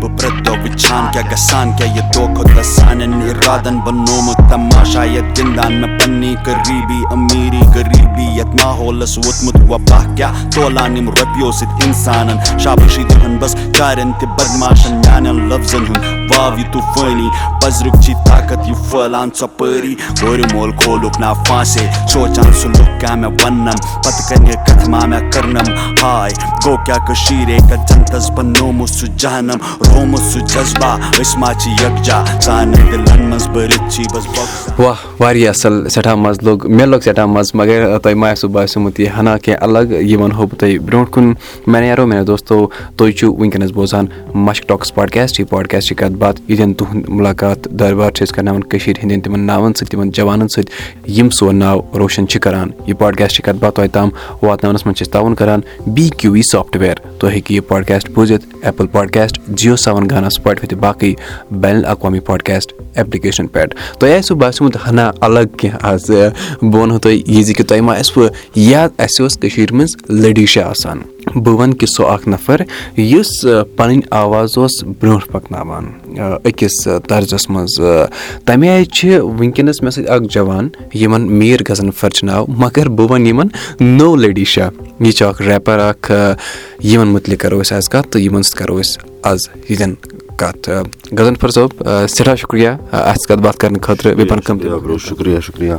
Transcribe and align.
بہٕ 0.00 0.16
پرٛٮ۪تھ 0.18 0.42
دۄہ 0.44 0.58
وٕچھان 0.62 1.12
کیٛاہ 1.12 1.30
گژھان 1.32 1.72
کیٛاہ 1.76 1.96
یہِ 1.96 2.02
دۄہ 2.14 2.34
کھۄتہٕ 2.34 2.54
دۄہ 2.54 2.62
سانٮ۪ن 2.62 3.22
اِرادن 3.22 3.78
بنومُت 3.84 4.38
تماشا 4.50 5.04
یتھ 5.04 5.40
گِنٛدان 5.40 5.72
مےٚ 5.80 5.98
پننی 5.98 6.34
قریٖبی 6.44 7.00
امیٖری 7.10 7.60
غریٖبی 7.74 8.26
یتھ 8.38 8.54
ماحولس 8.62 9.16
ووتمُت 9.18 9.56
وۄباہ 9.70 10.14
کیٛاہ 10.16 10.50
تولان 10.54 10.96
یِم 10.96 11.10
رۄپیو 11.18 11.52
سۭتۍ 11.52 11.84
اِنسانن 11.86 12.38
تہِ 14.20 14.28
بدماشن 14.28 14.94
میانٮ۪ن 14.94 15.48
لفظن 15.48 15.84
ہُنٛد 15.88 16.30
واو 16.30 16.58
یہِ 16.58 16.72
طوٗفٲنی 16.72 17.28
پزرُک 17.62 18.00
چھی 18.04 18.14
طاقت 18.26 18.68
یہِ 18.68 18.74
پھٲلان 18.90 19.28
ژۄپٲری 19.38 19.94
کورِ 20.20 20.52
مول 20.52 20.72
کھولُکھ 20.80 21.20
نا 21.20 21.32
پھانسے 21.46 21.86
سونٛچان 22.12 22.52
سُہ 22.60 22.68
لُکھ 22.68 23.00
کیٛاہ 23.00 23.16
مےٚ 23.16 23.30
وننم 23.42 23.80
پتہٕ 24.02 24.28
کنہِ 24.28 24.54
کتھِ 24.66 24.88
ما 24.88 25.04
مےٚ 25.06 25.30
کٔرنم 25.32 25.72
ہاے 26.02 26.30
گوٚو 26.64 26.76
کیٛاہ 26.84 27.06
کٔشیٖرے 27.06 27.58
کتھ 27.68 27.92
جنتس 27.92 28.30
بنومُت 28.36 28.90
جہنم 29.16 29.86
رومُت 29.90 30.20
سُہ 30.20 30.40
جذبہ 30.40 30.96
أسۍ 31.20 31.38
ما 31.38 31.52
چھِ 31.54 31.70
یکجا 31.72 32.24
سانٮ۪ن 32.40 32.92
دِلن 32.92 33.22
منٛز 33.22 33.48
بٔرِتھ 33.48 33.90
چھی 33.90 34.04
بس 34.14 34.38
واہ 34.78 34.94
واریاہ 35.20 35.48
اَصٕل 35.48 35.88
سٮ۪ٹھاہ 35.88 36.14
مَزٕ 36.14 36.42
لوٚگ 36.42 36.70
مےٚ 36.70 36.86
لوٚگ 36.86 37.00
سٮ۪ٹھاہ 37.00 37.26
مَزٕ 37.26 37.50
مگر 37.54 37.98
تۄہہِ 37.98 38.16
ما 38.16 38.30
آسوٕ 38.30 38.50
باسیومُت 38.50 39.00
یہِ 39.00 39.08
ہنا 39.18 39.36
کینٛہہ 39.38 39.62
الگ 39.62 39.92
یہِ 39.92 40.16
وَنہو 40.16 40.46
بہٕ 40.46 40.58
تۄہہِ 40.58 40.78
برونٛٹھ 40.78 41.10
کُن۔ 41.10 41.34
مےٚ 41.66 41.80
نیرو 41.82 42.06
میانیو 42.06 42.24
دوستو 42.24 42.66
تُہۍ 42.96 43.10
چھِو 43.10 43.32
وٕنکیٚنَس 43.32 43.70
بوزان 43.72 44.06
مشک 44.34 44.68
ٹاکٕس 44.68 44.94
پاڈکاسٹ 44.94 45.40
یہِ 45.40 45.48
پاڈکاسٹٕچ 45.48 45.98
کَتھ 45.98 46.12
باتھ 46.12 46.40
ییٚتٮ۪ن 46.48 46.72
تُہُنٛد 46.74 47.08
مُلاقات 47.08 47.64
دربار 47.64 48.10
چھِ 48.10 48.26
أسۍ 48.26 48.34
کَرناوان 48.36 48.64
کٔشیٖرِ 48.64 48.98
ہِنٛدٮ۪ن 49.02 49.20
تِمَن 49.20 49.40
ناوَن 49.40 49.72
سۭتۍ 49.74 49.90
تِمَن 49.90 50.10
جوانَن 50.10 50.48
سۭتۍ۔ 50.48 50.72
یِم 51.18 51.30
سون 51.30 51.56
ناو 51.56 51.80
روشَن 51.98 52.28
چھِ 52.28 52.40
کَران۔ 52.40 52.70
یہِ 52.86 52.98
پاڈکاسٹٕچ 52.98 53.44
کَتھ 53.44 53.56
باتھ 53.56 53.74
تۄہہِ 53.74 53.90
تام 53.90 54.08
واتناونَس 54.42 54.86
منٛز 54.86 54.98
چھِ 54.98 55.06
أسۍ 55.06 55.12
تعاوُن 55.12 55.34
کَران۔ 55.34 55.60
بی 55.86 56.08
کیوٗ 56.16 56.32
وی 56.32 56.42
سافٹوِیَر 56.42 56.94
تُہۍ 57.18 57.30
ہیٚکِو 57.30 57.54
یہِ 57.54 57.62
پاڈکاسٹ 57.68 58.10
بوٗزِتھ 58.10 58.46
Apple 58.62 58.86
podcast 59.00 59.38
Jio 59.58 59.76
seven 59.76 60.08
Gaana 60.10 60.30
سٕپاٹ 60.30 60.60
تہٕ 60.60 60.78
باقٕے 60.78 61.14
بین 61.60 61.76
الاقوامی 61.76 62.20
پاڈکاسٹ 62.26 62.72
ایپلِکیشَن 62.94 63.46
پٮ۪ٹھ 63.46 63.74
تۄہہِ 63.98 64.18
آسِوٕ 64.18 64.36
باسیومُت 64.38 64.76
ہنا 64.86 65.10
الگ 65.20 65.56
کینٛہہ 65.58 65.78
آز 65.92 66.10
بہٕ 66.10 66.80
وَنہو 66.80 66.98
تۄہہِ 66.98 67.22
یہِ 67.26 67.44
زِ 67.44 67.54
کہِ 67.54 67.66
تۄہہِ 67.68 67.82
ما 67.82 67.94
آسِوٕ 67.98 68.28
یاد 68.56 69.00
اَسہِ 69.04 69.22
اوس 69.22 69.38
کٔشیٖرِ 69.38 69.72
منٛز 69.72 69.96
لٔڈیٖشا 70.10 70.68
آسان 70.70 70.98
بہٕ 71.34 71.54
وَنہٕ 71.58 71.78
کہِ 71.78 71.88
سُہ 71.88 72.06
اکھ 72.12 72.28
نَفر 72.28 72.62
یُس 72.96 73.32
پَنٕنۍ 73.76 74.00
آواز 74.10 74.58
اوس 74.58 74.82
برونٛٹھ 75.00 75.28
پَکناوان 75.32 75.84
أکِس 76.44 76.76
طرزَس 77.08 77.48
منٛز 77.50 77.80
تَمہِ 78.44 78.68
آیہِ 78.68 78.84
چھِ 78.86 79.18
وٕنکیٚنَس 79.18 79.82
مےٚ 79.82 79.90
سۭتۍ 79.90 80.10
اکھ 80.14 80.32
جوان 80.34 80.68
یِمن 80.94 81.26
میٖر 81.38 81.62
غزنفر 81.68 82.10
چھُ 82.10 82.26
ناو 82.26 82.46
مگر 82.46 82.88
بہٕ 82.88 83.10
وَنہٕ 83.10 83.26
یِمن 83.26 83.48
نو 83.80 84.14
لٔڈیٖشا 84.16 84.68
یہِ 85.00 85.12
چھُ 85.12 85.26
اکھ 85.26 85.42
ریپر 85.42 85.78
اکھ 85.78 86.12
یِمن 86.84 87.08
مُتعلِق 87.08 87.40
کرو 87.40 87.60
أسۍ 87.60 87.76
آز 87.76 87.88
کَتھ 87.88 88.08
تہٕ 88.08 88.22
یِمن 88.22 88.42
سۭتۍ 88.42 88.58
کرو 88.58 88.78
أسۍ 88.80 88.98
آز 89.22 89.48
ییٚتٮ۪ن 89.68 90.19
کَتھ 90.40 90.68
غزنفر 91.18 91.50
صٲب 91.50 91.70
سٮ۪ٹھاہ 92.08 92.34
شُکرِیا 92.42 92.76
اَسہِ 92.92 93.28
کَتھ 93.28 93.42
باتھ 93.42 93.58
کرنہٕ 93.58 93.82
خٲطرٕ 93.82 94.98
شُکرِیا 95.08 95.40
شُکرِیا 95.46 95.76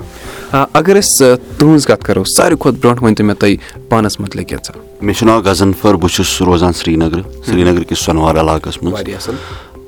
اَگر 0.53 0.99
أسۍ 0.99 1.35
تُہنٛز 1.57 1.85
کَتھ 1.85 2.05
کَرو 2.05 2.23
ساروی 2.35 2.57
کھۄتہٕ 2.59 2.79
برونٛٹھ 2.81 3.03
ؤنۍ 3.03 3.15
تو 3.17 3.23
مےٚ 3.23 3.35
تُہۍ 3.39 3.55
پانَس 3.89 4.19
مُتعلِق 4.19 4.47
کینٛژھا 4.49 4.79
مےٚ 5.01 5.15
چھُ 5.15 5.25
ناو 5.27 5.41
غزنفر 5.45 5.95
بہٕ 5.95 6.09
چھُس 6.15 6.41
روزان 6.47 6.73
سرینگرٕ 6.73 7.21
سرینگر 7.45 7.83
کِس 7.89 7.99
سۄنوار 8.05 8.35
علاقَس 8.41 8.81
منٛز 8.83 9.25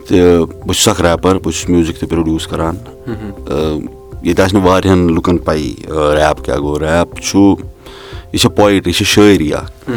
تہٕ 0.07 0.45
بہٕ 0.65 0.73
چھُس 0.75 0.87
اکھ 0.87 1.01
ریپر 1.01 1.39
بہٕ 1.39 1.51
چھُس 1.51 1.69
میوٗزِک 1.69 1.99
تہِ 1.99 2.09
پروڈیوٗس 2.09 2.47
کران 2.47 2.75
ییٚتہِ 4.23 4.43
آسہِ 4.43 4.53
نہٕ 4.53 4.65
واریاہن 4.65 5.05
لُکن 5.15 5.37
پَیی 5.45 5.73
ریپ 5.89 6.43
کیاہ 6.45 6.57
گوٚو 6.57 6.79
ریپ 6.79 7.19
چھُ 7.21 7.55
یہِ 8.33 8.39
چھِ 8.39 8.55
پویٹری 8.55 8.89
یہِ 8.89 8.95
چھِ 8.97 9.05
شٲعری 9.05 9.53
اکھ 9.53 9.89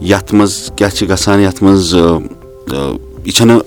یَتھ 0.00 0.34
منٛز 0.34 0.70
کیاہ 0.76 0.90
چھِ 0.96 1.08
گژھان 1.10 1.40
یَتھ 1.40 1.62
منٛز 1.62 1.94
یہِ 1.94 3.32
چھنہٕ 3.34 3.60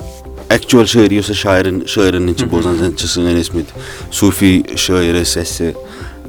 ایٚکچُوَل 0.51 0.85
شٲعری 0.85 1.15
یۄس 1.15 1.29
اَسہِ 1.29 1.35
شاعرن 1.41 1.79
شٲعرن 1.87 2.27
ہٕنٛدۍ 2.27 2.37
چھِ 2.39 2.45
بوزان 2.51 2.75
زَن 2.77 2.95
چھِ 2.97 3.07
سٲنۍ 3.07 3.33
ٲسۍ 3.41 3.55
مٕتۍ 3.55 3.73
صوٗفی 4.19 4.61
شٲعر 4.75 5.13
ٲسۍ 5.21 5.41
اَسہِ 5.41 5.71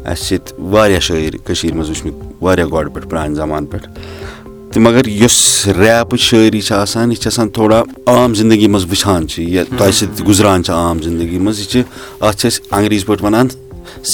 اَسہِ 0.04 0.32
ییٚتہِ 0.32 0.54
واریاہ 0.72 1.00
شٲعر 1.06 1.36
کٔشیٖر 1.46 1.74
منٛز 1.74 1.90
وٕچھمٕتۍ 1.90 2.34
واریاہ 2.40 2.66
گۄڈٕ 2.72 2.92
پٮ۪ٹھ 2.94 3.06
پرانہِ 3.10 3.36
زمانہٕ 3.36 3.70
پٮ۪ٹھ 3.70 3.88
تہٕ 4.72 4.82
مگر 4.82 5.08
یۄس 5.08 5.66
ریپٕچ 5.78 6.20
شٲعری 6.20 6.60
چھِ 6.60 6.72
آسان 6.76 7.10
یہِ 7.12 7.18
چھِ 7.20 7.26
آسان 7.26 7.48
تھوڑا 7.58 7.82
عام 8.06 8.34
زندگی 8.34 8.66
منٛز 8.66 8.84
وٕچھان 8.90 9.28
چھِ 9.28 9.48
یا 9.48 9.62
تۄہہِ 9.78 9.92
سۭتۍ 9.92 10.26
گُزران 10.28 10.64
چھِ 10.64 10.72
عام 10.74 11.02
زندگی 11.02 11.38
منٛز 11.38 11.58
یہِ 11.60 11.68
چھِ 11.70 11.82
اَتھ 12.20 12.36
چھِ 12.40 12.46
أسۍ 12.48 12.60
انگریٖزِ 12.70 13.06
پٲٹھۍ 13.06 13.24
وَنان 13.24 13.48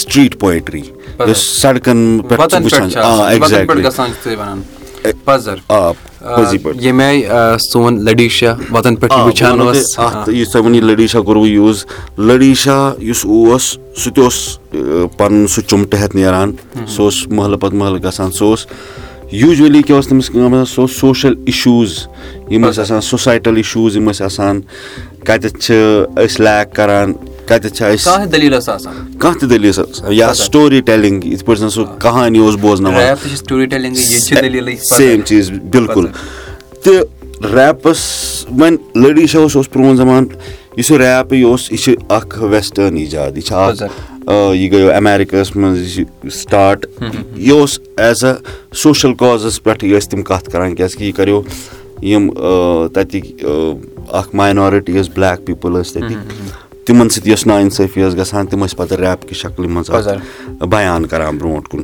سٹریٖٹ 0.00 0.38
پویٹری 0.40 0.82
یۄس 1.28 1.40
سڑکن 1.60 2.20
پٮ۪ٹھ 2.28 2.54
وٕچھان 2.62 2.88
یُس 10.32 10.50
تۄہہِ 10.52 10.64
وۄنۍ 10.64 10.74
یہِ 10.74 10.82
لٔڈیٖشا 10.82 11.20
کوٚروٕ 11.20 11.46
یوٗز 11.46 11.84
لٔڈیٖشا 12.18 12.92
یُس 12.98 13.24
اوس 13.24 13.76
سُہ 13.96 14.10
تہِ 14.14 14.24
اوس 14.24 14.58
پَنُن 15.16 15.46
سُہ 15.46 15.62
چُمٹہٕ 15.68 16.00
ہیٚتھ 16.00 16.16
نیران 16.16 16.52
سُہ 16.86 17.02
اوس 17.02 17.26
محلہٕ 17.28 17.60
پَتہٕ 17.60 17.78
محلہٕ 17.78 18.02
گژھان 18.04 18.30
سُہ 18.32 18.44
اوس 18.44 18.66
یوٗجؤلی 19.32 19.82
کیاہ 19.82 19.98
اوس 19.98 20.08
تٔمِس 20.08 20.28
کٲم 20.28 20.54
آسان 20.54 20.64
سُہ 20.74 20.80
اوس 20.80 20.96
سوشَل 21.00 21.34
اِشوٗز 21.46 21.92
یِم 22.50 22.68
ٲسۍ 22.68 22.80
آسان 22.80 23.00
سوسایٹَل 23.00 23.56
اِشوٗز 23.56 23.96
یِم 23.96 24.10
ٲسۍ 24.10 24.24
آسان 24.24 24.60
کَتٮ۪تھ 25.24 25.58
چھِ 25.58 25.74
أسۍ 26.16 26.40
لیک 26.44 26.74
کَران 26.76 27.12
کَتٮ۪تھ 27.48 27.74
چھِ 27.74 27.84
أسۍ 27.84 28.04
کانٛہہ 29.18 29.38
تہِ 29.38 29.48
دٔلیٖل 29.50 29.70
ٲس 29.70 29.78
آسان. 29.78 30.12
یا 30.12 30.32
سٹوری 30.34 30.80
ٹیلِنٛگ 30.80 31.24
یِتھ 31.24 31.44
پٲٹھۍ 31.44 31.60
زَن 31.60 31.70
سُہ 31.70 31.84
کہانی 32.02 32.38
اوس 32.38 32.54
بوزناوان. 32.60 32.98
سیم 34.96 35.20
چیٖز 35.26 35.50
بِلکُل 35.72 36.06
تہٕ 36.84 37.02
ریپَس 37.54 37.98
وۄنۍ 38.50 38.76
لٔڈیٖشا 38.96 39.38
اوس 39.38 39.56
اوس 39.56 39.70
پرون 39.70 39.96
زَمانہٕ 39.96 40.76
یُس 40.76 40.90
یہِ 40.90 40.98
ریپ 40.98 41.32
یہِ 41.32 41.44
اوس 41.44 41.70
یہِ 41.72 41.78
چھِ 41.80 41.94
اکھ 42.08 42.38
ویسٹٲرٕن 42.42 42.96
ایجاد. 42.96 43.36
یہِ 43.36 43.44
چھِ 43.44 43.54
اکھ 43.54 43.82
یہِ 44.54 44.70
گٔیو 44.72 44.90
ایمیرِکاہَس 44.90 45.54
منٛز 45.56 45.78
یہِ 45.78 45.94
چھِ 45.94 46.30
سٹاٹ 46.32 46.86
یہِ 47.36 47.50
اوس 47.50 47.78
ایز 47.96 48.24
اےٚ 48.24 48.34
سوشَل 48.82 49.14
کازَس 49.18 49.62
پٮ۪ٹھٕے 49.62 49.98
ٲسۍ 49.98 50.10
تِم 50.10 50.22
کَتھ 50.22 50.50
کَران 50.50 50.74
کیازِ 50.74 50.96
کہِ 50.96 51.06
یہِ 51.06 51.14
کَریو 51.16 51.42
یِم 52.02 52.30
تَتِکۍ 52.94 53.44
اکھ 54.18 54.34
ماینارٹی 54.34 54.92
ٲس 54.92 55.08
بٕلیک 55.14 55.46
پیٖپٕل 55.46 55.80
ٲسۍ 55.80 55.92
تَتِکۍ 55.92 56.67
تِمن 56.88 57.08
سۭتۍ 57.08 57.30
یۄس 57.30 57.46
نا 57.46 57.56
اِنصٲفی 57.58 58.02
ٲس 58.02 58.16
گژھان 58.16 58.46
تِم 58.46 58.64
ٲسۍ 58.64 58.76
پَتہٕ 58.76 58.98
ریپ 58.98 59.28
کہِ 59.28 59.36
شکلہِ 59.36 59.68
منٛز 59.70 59.90
بیان 60.70 61.06
کران 61.06 61.36
برونٛٹھ 61.38 61.68
کُن۔ 61.70 61.82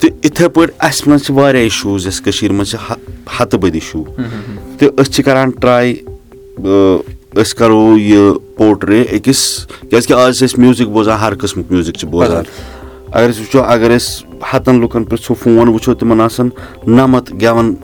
تہٕ 0.00 0.10
یِتھٕے 0.24 0.48
پٲٹھۍ 0.48 0.74
اَسہِ 0.88 1.08
منٛز 1.08 1.24
چھِ 1.24 1.34
واریاہ 1.34 1.64
اِشوٗز 1.64 2.06
یۄس 2.06 2.20
کٔشیٖر 2.20 2.52
منٛز 2.52 2.70
چھِ 2.70 2.78
ہَتہٕ 3.40 3.60
بٔدۍ 3.60 3.74
اِشوٗ 3.74 4.04
تہٕ 4.78 4.88
أسۍ 5.00 5.12
چھِ 5.12 5.24
کران 5.24 5.50
ٹراے 5.60 5.92
أسۍ 7.42 7.54
کَرو 7.58 7.96
یہِ 7.98 8.32
پوٹرے 8.56 9.02
أکِس 9.12 9.66
کیازِ 9.90 10.06
کہِ 10.06 10.16
آز 10.16 10.38
چھِ 10.38 10.44
أسۍ 10.44 10.58
میوٗزِک 10.58 10.88
بوزان 10.92 11.18
ہر 11.18 11.34
قٕسمُک 11.34 11.70
میوٗزِک 11.70 11.94
چھِ 11.98 12.08
بوزان۔ 12.10 12.44
اَگر 13.12 13.30
أسۍ 13.30 13.40
وٕچھو 13.40 13.62
اَگر 13.62 13.96
أسۍ 13.96 14.24
ہَتن 14.52 14.80
لُکن 14.80 15.04
پرٛژھو 15.04 15.34
فون 15.42 15.68
وٕچھو 15.68 15.94
تِمن 15.94 16.20
آسان 16.20 16.48
نَمَتھ 16.86 17.32
گؠوَن 17.42 17.74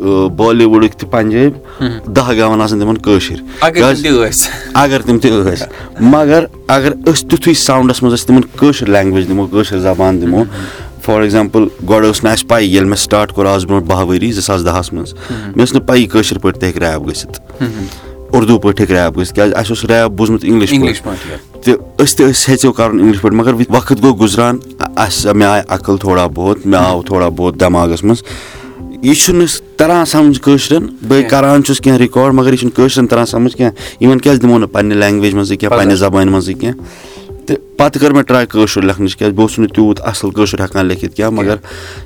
بالی 0.00 0.64
وُڈٕکۍ 0.64 0.98
تہِ 0.98 1.10
پَنجٲبۍ 1.10 2.14
دہ 2.16 2.32
گٮ۪وَن 2.32 2.60
آسان 2.60 2.80
تِمن 2.80 2.98
کٲشِر 2.98 3.42
اَگر 4.74 5.00
تِم 5.06 5.18
تہِ 5.18 5.30
ٲسۍ 5.30 5.66
مَگر 6.00 6.44
اَگر 6.68 6.92
أسۍ 7.06 7.28
تِتھُے 7.30 7.54
ساوُنٛڈَس 7.54 8.02
منٛز 8.02 8.14
أسۍ 8.14 8.26
تِمن 8.26 8.40
کٲشِر 8.56 8.88
لینٛگویج 8.88 9.28
دِمو 9.28 9.46
کٲشِر 9.46 9.78
زَبان 9.78 10.20
دِمو 10.22 10.44
فار 11.02 11.20
ایٚگزامپٕل 11.20 11.66
گۄڈٕ 11.88 12.10
ٲس 12.10 12.24
نہٕ 12.24 12.32
اَسہِ 12.32 12.48
پَیی 12.48 12.66
ییٚلہِ 12.66 12.88
مےٚ 12.88 12.98
سٹاٹ 12.98 13.32
کوٚر 13.32 13.46
آز 13.46 13.64
برونٛٹھ 13.64 13.86
باہ 13.86 14.04
ؤری 14.04 14.30
زٕ 14.32 14.42
ساس 14.42 14.64
دَہَس 14.64 14.92
منٛز 14.92 15.14
مےٚ 15.56 15.64
ٲس 15.66 15.72
نہٕ 15.74 15.86
پَیی 15.86 16.06
کٲشِر 16.06 16.38
پٲٹھۍ 16.38 16.60
تہِ 16.60 16.66
ہیٚکہِ 16.66 16.82
ریپ 16.82 17.06
گٔژھِتھ 17.06 17.40
اُردو 18.32 18.58
پٲٹھۍ 18.58 18.80
ہیٚکہِ 18.80 18.96
ریپ 18.96 19.18
گٔژھِتھ 19.18 19.34
کیازِ 19.34 19.54
اَسہِ 19.56 19.70
اوس 19.70 19.84
ریپ 19.84 20.10
بوٗزمُت 20.10 20.44
اِنگلِش 20.44 21.02
پٲٹھۍ 21.02 21.62
تہٕ 21.62 21.74
أسۍ 21.98 22.16
تہِ 22.16 22.30
ٲسۍ 22.30 22.48
ہیٚژو 22.48 22.72
کَرُن 22.72 23.00
اِنگلِش 23.00 23.20
پٲٹھۍ 23.20 23.36
مَگر 23.36 23.54
وقت 23.68 24.02
گوٚو 24.02 24.14
گُزران 24.20 24.58
اَسہِ 24.96 25.34
مےٚ 25.34 25.48
آیہِ 25.48 25.62
عقل 25.68 25.96
تھوڑا 25.96 26.26
بہت 26.34 26.66
مےٚ 26.66 26.80
آو 26.80 27.02
تھوڑا 27.02 27.28
بہت 27.36 27.60
دٮ۪ماغَس 27.60 28.04
منٛز 28.04 28.22
یہِ 29.02 29.14
چھُنہٕ 29.14 29.69
تَران 29.80 30.04
سَمجھ 30.04 30.40
کٲشرٮ۪ن 30.42 30.86
بہٕ 31.08 31.28
کَران 31.28 31.62
چھُس 31.64 31.80
کینٛہہ 31.80 31.98
رِکاڈ 31.98 32.32
مگر 32.34 32.52
یہِ 32.52 32.58
چھُنہٕ 32.58 32.74
کٲشرٮ۪ن 32.76 33.06
تَران 33.08 33.26
سَمجھ 33.26 33.56
کینٛہہ 33.56 34.02
یِمَن 34.02 34.18
کیازِ 34.20 34.42
دِمو 34.42 34.58
نہٕ 34.58 34.68
پنٛنہِ 34.72 34.96
لینٛگویج 34.96 35.34
منٛزٕے 35.34 35.56
کینٛہہ 35.56 35.76
پنٛنہِ 35.76 35.96
زبانہِ 35.98 36.30
منٛزٕے 36.32 36.54
کینٛہہ 36.54 37.46
تہٕ 37.46 37.56
پَتہٕ 37.76 38.00
کٔر 38.00 38.12
مےٚ 38.12 38.22
ٹراے 38.28 38.46
کٲشُر 38.46 38.82
لیکھنٕچ 38.82 39.16
کیازِ 39.16 39.34
بہٕ 39.34 39.42
اوسُس 39.42 39.58
نہٕ 39.58 39.74
تیوٗت 39.74 40.00
اَصٕل 40.00 40.30
کٲشُر 40.30 40.60
ہٮ۪کان 40.60 40.86
لیکھِتھ 40.86 41.16
کینٛہہ 41.16 41.34
مگر 41.34 41.56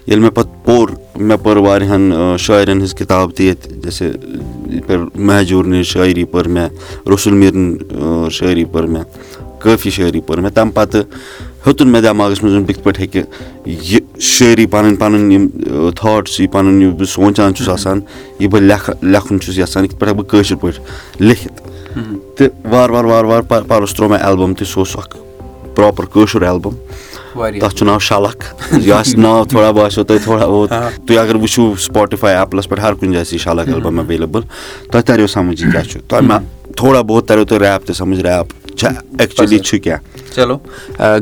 ییٚلہِ 0.07 0.23
مےٚ 0.23 0.31
پَتہٕ 0.35 0.65
پوٚر 0.65 0.89
مےٚ 1.17 1.39
پٔر 1.43 1.57
واریاہَن 1.57 2.13
شٲعرَن 2.39 2.79
ہٕنٛز 2.79 2.95
کِتاب 2.95 3.35
تہِ 3.37 3.47
ییٚتہِ 3.47 3.83
جیسے 3.83 4.11
مہجوٗرنٕچ 5.15 5.87
شٲعری 5.87 6.25
پٔر 6.25 6.49
مےٚ 6.49 6.69
رسول 7.13 7.35
میٖرٕنۍ 7.35 8.31
شٲعری 8.31 8.65
پٔر 8.65 8.87
مےٚ 8.87 9.05
کٲفی 9.63 9.91
شٲعری 9.91 10.21
پٔر 10.21 10.41
مےٚ 10.41 10.53
تَمہِ 10.55 10.75
پَتہٕ 10.75 11.03
ہیوٚتُن 11.67 11.89
مےٚ 11.89 12.03
دٮ۪ماغَس 12.03 12.43
منٛز 12.43 12.67
کِتھ 12.67 12.83
پٲٹھۍ 12.83 13.01
ہیٚکہِ 13.01 13.23
یہِ 13.67 14.21
شٲعری 14.21 14.67
پَنٕنۍ 14.67 14.97
پَنٕنۍ 14.99 15.33
یِم 15.33 15.49
تھاٹٕس 15.97 16.41
یہِ 16.41 16.51
پَنُن 16.53 16.83
یہِ 16.83 16.91
بہٕ 16.99 17.09
سونٛچان 17.09 17.55
چھُس 17.55 17.69
آسان 17.69 18.01
یہِ 18.39 18.51
بہٕ 18.51 18.61
لیکھٕ 18.61 18.95
لیکھُن 19.03 19.41
چھُس 19.41 19.59
یَژھان 19.59 19.85
یِتھ 19.85 19.95
پٲٹھۍ 19.97 20.09
ہیٚکہٕ 20.09 20.23
بہٕ 20.23 20.31
کٲشِر 20.31 20.57
پٲٹھۍ 20.57 20.81
لیکھِتھ 21.21 21.63
تہٕ 22.37 22.49
وارٕ 22.71 22.91
وارٕ 22.93 23.07
وارٕ 23.09 23.27
وارٕ 23.29 23.67
پَرُس 23.69 23.95
ترٛوو 23.95 24.09
مےٚ 24.11 24.23
ایلبَم 24.27 24.55
تہِ 24.55 24.67
سُہ 24.67 24.79
اوس 24.81 24.97
اکھ 24.97 25.17
پراپر 25.77 26.05
کٲشُر 26.13 26.43
واریاہ. 27.37 27.61
تَتھ 27.61 27.77
چھُ 27.77 27.87
ناو 27.87 27.99
شَلَکھ 27.99 28.45
یہِ 28.73 28.93
آسہِ 28.93 29.19
ناو 29.19 29.45
تھوڑا 29.45 29.71
باسیو 29.71 30.05
تۄہہِ 30.05 30.23
تھوڑا 30.25 30.47
بہت 30.47 30.71
تُہۍ 31.07 31.19
اگر 31.19 31.35
وٕچھِو 31.35 31.75
سٕپاٹِفاے 31.77 32.37
ایپلَس 32.37 32.69
پٮ۪ٹھ 32.69 32.81
ہر 32.81 32.95
کُنہِ 32.95 33.13
جایہِ 33.13 33.27
چھِ 33.27 33.39
شَلَک 33.39 33.69
ایلبَم 33.69 33.99
ایویلیبٕل 33.99 34.43
تۄہہِ 34.91 35.05
تَریو 35.05 35.27
سَمٕجھ 35.27 35.63
یہِ 35.63 35.73
کیاہ 35.73 35.83
چھُ 35.83 36.01
تۄہہِ 36.09 36.25
ما 36.25 36.39
تھوڑا 36.77 37.01
بہت 37.01 37.29
تَریو 37.29 37.45
تۄہہِ 37.45 37.63
ریپ 37.63 37.87
تہِ 37.87 37.97
سَمٕجھ 37.97 38.21
ریپ 38.27 38.77
چھا 38.77 38.89
ایٚکچُؤلی 38.89 39.59
چھُ 39.59 39.79
کیاہ 39.83 39.99
چلو 40.35 40.59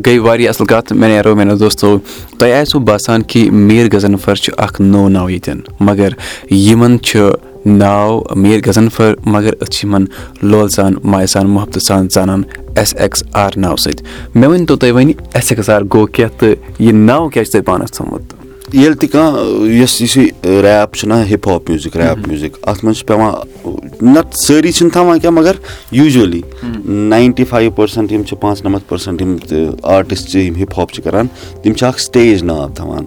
گٔے 0.07 0.19
واریاہ 0.19 0.51
اَصٕل 0.51 0.67
کَتھ 0.67 0.93
مےٚ 0.93 1.09
نیرو 1.09 1.35
میانو 1.37 1.57
دوستو 1.57 1.97
تۄہہِ 2.39 2.53
آسوٕ 2.61 2.83
باسان 2.83 3.23
کہِ 3.23 3.51
میٖر 3.51 3.89
غزنفر 3.93 4.35
چھُ 4.35 4.53
اکھ 4.65 4.81
نوٚو 4.81 5.09
ناو 5.09 5.31
ییٚتٮ۪ن 5.31 5.61
مگر 5.81 6.11
یِمن 6.51 6.99
چھُ 7.01 7.31
ناو 7.67 8.21
میٖر 8.37 8.61
غزنفر 8.67 9.15
مگر 9.25 9.53
أسۍ 9.63 9.71
چھِ 9.71 9.85
یِمن 9.87 10.05
لول 10.43 10.69
سان 10.69 10.95
مایہِ 11.05 11.29
سان 11.29 11.51
محبتہٕ 11.51 11.83
سان 11.87 12.09
زانان 12.11 12.43
ایس 12.77 12.95
ایٚکٕس 12.99 13.23
آر 13.33 13.51
ناوٕ 13.57 13.77
سۭتۍ 13.77 14.05
مےٚ 14.35 14.49
ؤنۍ 14.51 14.67
تو 14.69 14.77
تُہۍ 14.77 14.93
وۄنۍ 14.93 15.13
ایس 15.35 15.53
ایٚکٕس 15.53 15.69
آر 15.71 15.83
گوٚو 15.93 16.07
کیٛاہ 16.07 16.39
تہٕ 16.39 16.55
یہِ 16.79 16.93
ناو 16.93 17.29
کیٛاہ 17.29 17.45
چھُ 17.45 17.53
تۄہہِ 17.53 17.65
پانَس 17.65 17.93
تھوٚمُت 17.93 18.42
ییٚلہِ 18.75 18.99
تہِ 19.01 19.09
کانٛہہ 19.13 19.67
یۄس 19.69 20.01
یُس 20.01 20.17
یہِ 20.17 20.29
ریپ 20.63 20.95
چھُنہ 20.97 21.15
hip 21.31 21.49
hop 21.49 21.69
music 21.71 21.97
rap 21.97 22.27
music 22.29 22.57
اَتھ 22.63 22.85
منٛز 22.85 22.99
چھِ 22.99 23.07
پیٚوان 23.07 24.13
نَتہٕ 24.13 24.39
سٲری 24.47 24.73
چھِنہٕ 24.73 24.93
تھاوان 24.93 25.19
کینٛہہ 25.19 25.39
مگر 25.39 25.57
یوٗجؤلی 25.93 26.41
ناینٹی 26.87 27.45
فایِو 27.51 27.71
پٔرسَنٛٹ 27.71 28.13
یِم 28.13 28.23
چھِ 28.29 28.39
پانٛژھ 28.41 28.65
نَمَتھ 28.65 28.89
پٔرسَنٛٹ 28.89 29.23
یِم 29.23 29.37
آرٹِسٹ 29.83 30.29
چھِ 30.31 30.45
یِم 30.45 30.55
ہِپ 30.63 30.79
ہاپ 30.79 30.93
چھِ 30.93 31.05
کَران 31.05 31.27
تِم 31.63 31.73
چھِ 31.73 31.87
اَکھ 31.87 32.01
سٹیج 32.01 32.43
ناو 32.43 32.69
تھاوان. 32.77 33.05